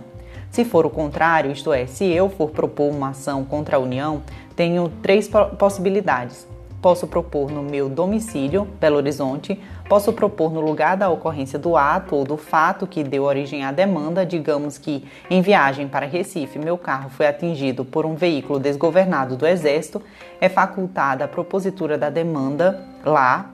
Se 0.50 0.64
for 0.64 0.84
o 0.84 0.90
contrário, 0.90 1.52
isto 1.52 1.72
é, 1.72 1.86
se 1.86 2.04
eu 2.04 2.28
for 2.28 2.50
propor 2.50 2.90
uma 2.90 3.10
ação 3.10 3.44
contra 3.44 3.76
a 3.76 3.80
União, 3.80 4.22
tenho 4.56 4.88
três 5.00 5.28
possibilidades. 5.58 6.46
Posso 6.81 7.07
propor 7.07 7.51
no 7.51 7.62
meu 7.62 7.91
domicílio, 7.91 8.66
Belo 8.81 8.97
Horizonte, 8.97 9.61
posso 9.87 10.14
propor 10.14 10.51
no 10.51 10.62
lugar 10.62 10.97
da 10.97 11.11
ocorrência 11.11 11.59
do 11.59 11.76
ato 11.76 12.16
ou 12.16 12.24
do 12.24 12.39
fato 12.39 12.87
que 12.87 13.05
deu 13.05 13.24
origem 13.24 13.62
à 13.62 13.70
demanda, 13.70 14.24
digamos 14.24 14.78
que 14.78 15.07
em 15.28 15.43
viagem 15.43 15.87
para 15.87 16.07
Recife 16.07 16.59
meu 16.59 16.78
carro 16.78 17.11
foi 17.11 17.26
atingido 17.26 17.85
por 17.85 18.07
um 18.07 18.14
veículo 18.14 18.59
desgovernado 18.59 19.37
do 19.37 19.47
Exército, 19.47 20.01
é 20.41 20.49
facultada 20.49 21.26
a 21.26 21.28
propositura 21.28 21.99
da 21.99 22.09
demanda 22.09 22.83
lá. 23.05 23.51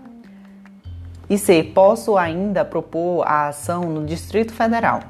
E 1.29 1.37
C. 1.37 1.65
Posso 1.65 2.17
ainda 2.17 2.65
propor 2.65 3.27
a 3.27 3.49
ação 3.49 3.81
no 3.91 4.07
Distrito 4.07 4.53
Federal. 4.53 5.01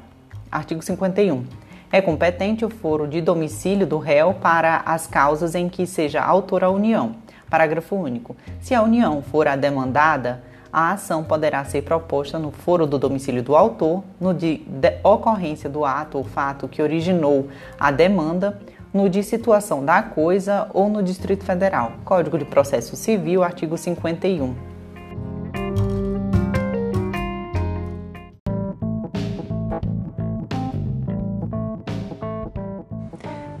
Artigo 0.51 0.81
51. 0.81 1.45
É 1.91 2.01
competente 2.01 2.65
o 2.65 2.69
foro 2.71 3.07
de 3.07 3.21
domicílio 3.21 3.85
do 3.85 3.99
réu 3.99 4.33
para 4.33 4.81
as 4.87 5.05
causas 5.05 5.53
em 5.53 5.69
que 5.69 5.85
seja 5.85 6.23
autor 6.23 6.63
a 6.63 6.71
União 6.71 7.26
Parágrafo 7.49 7.95
único. 7.95 8.35
Se 8.59 8.73
a 8.73 8.81
união 8.81 9.21
for 9.21 9.47
a 9.47 9.55
demandada, 9.55 10.43
a 10.71 10.91
ação 10.91 11.23
poderá 11.23 11.63
ser 11.65 11.83
proposta 11.83 12.37
no 12.37 12.51
foro 12.51 12.85
do 12.85 12.99
domicílio 12.99 13.41
do 13.41 13.55
autor, 13.55 14.03
no 14.19 14.33
de, 14.33 14.57
de 14.57 14.97
ocorrência 15.03 15.69
do 15.69 15.85
ato 15.85 16.17
ou 16.17 16.23
fato 16.23 16.67
que 16.67 16.81
originou 16.81 17.47
a 17.79 17.91
demanda, 17.91 18.59
no 18.93 19.09
de 19.09 19.21
situação 19.23 19.83
da 19.83 20.01
coisa 20.01 20.67
ou 20.73 20.89
no 20.89 21.03
Distrito 21.03 21.43
Federal. 21.43 21.93
Código 22.03 22.37
de 22.37 22.45
Processo 22.45 22.95
Civil, 22.95 23.43
artigo 23.43 23.77
51. 23.77 24.66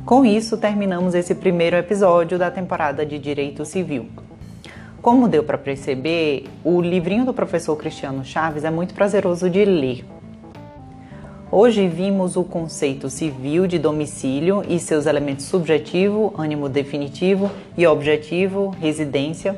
Com 0.07 0.23
isso, 0.23 0.55
terminamos 0.55 1.13
esse 1.13 1.35
primeiro 1.35 1.75
episódio 1.75 2.39
da 2.39 2.49
temporada 2.49 3.05
de 3.05 3.19
Direito 3.19 3.65
Civil. 3.65 4.05
Como 5.01 5.27
deu 5.27 5.43
para 5.43 5.57
perceber, 5.57 6.45
o 6.63 6.79
livrinho 6.79 7.25
do 7.25 7.33
professor 7.33 7.75
Cristiano 7.75 8.23
Chaves 8.23 8.63
é 8.63 8.71
muito 8.71 8.93
prazeroso 8.93 9.49
de 9.49 9.65
ler. 9.65 10.05
Hoje 11.51 11.89
vimos 11.89 12.37
o 12.37 12.43
conceito 12.45 13.09
civil 13.09 13.67
de 13.67 13.77
domicílio 13.77 14.63
e 14.69 14.79
seus 14.79 15.07
elementos 15.07 15.43
subjetivo, 15.43 16.33
ânimo 16.37 16.69
definitivo 16.69 17.51
e 17.77 17.85
objetivo, 17.85 18.69
residência, 18.79 19.57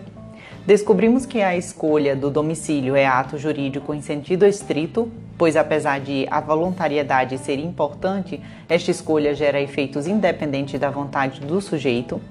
Descobrimos 0.70 1.26
que 1.26 1.42
a 1.42 1.58
escolha 1.58 2.16
do 2.16 2.30
domicílio 2.30 2.96
é 2.96 3.04
ato 3.04 3.40
jurídico 3.40 3.92
em 3.92 4.04
sentido 4.04 4.46
estrito, 4.46 5.12
pois 5.40 5.56
apesar 5.56 6.02
de 6.02 6.28
a 6.30 6.42
voluntariedade 6.42 7.38
ser 7.38 7.58
importante, 7.60 8.44
esta 8.68 8.92
escolha 8.92 9.34
gera 9.34 9.62
efeitos 9.62 10.06
independentes 10.06 10.78
da 10.78 10.90
vontade 10.90 11.40
do 11.40 11.62
sujeito. 11.62 12.22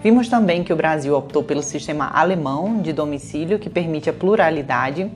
Vimos 0.00 0.28
também 0.28 0.62
que 0.62 0.72
o 0.72 0.76
Brasil 0.76 1.16
optou 1.16 1.42
pelo 1.42 1.64
sistema 1.64 2.08
alemão 2.14 2.80
de 2.80 2.92
domicílio, 2.92 3.58
que 3.58 3.68
permite 3.68 4.08
a 4.08 4.12
pluralidade. 4.12 5.10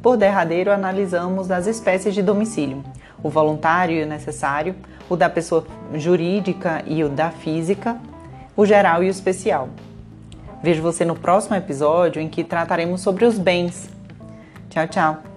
Por 0.00 0.16
derradeiro, 0.16 0.70
analisamos 0.70 1.50
as 1.50 1.66
espécies 1.66 2.14
de 2.14 2.22
domicílio: 2.22 2.84
o 3.20 3.28
voluntário 3.28 3.96
e 3.96 4.04
o 4.04 4.06
necessário, 4.06 4.76
o 5.08 5.16
da 5.16 5.28
pessoa 5.28 5.66
jurídica 5.94 6.84
e 6.86 7.02
o 7.02 7.08
da 7.08 7.32
física, 7.32 7.98
o 8.56 8.64
geral 8.64 9.02
e 9.02 9.08
o 9.08 9.10
especial. 9.10 9.68
Vejo 10.62 10.82
você 10.82 11.04
no 11.04 11.16
próximo 11.16 11.56
episódio 11.56 12.22
em 12.22 12.28
que 12.28 12.44
trataremos 12.44 13.00
sobre 13.00 13.24
os 13.24 13.36
bens. 13.38 13.90
Tchau, 14.68 14.86
tchau! 14.86 15.29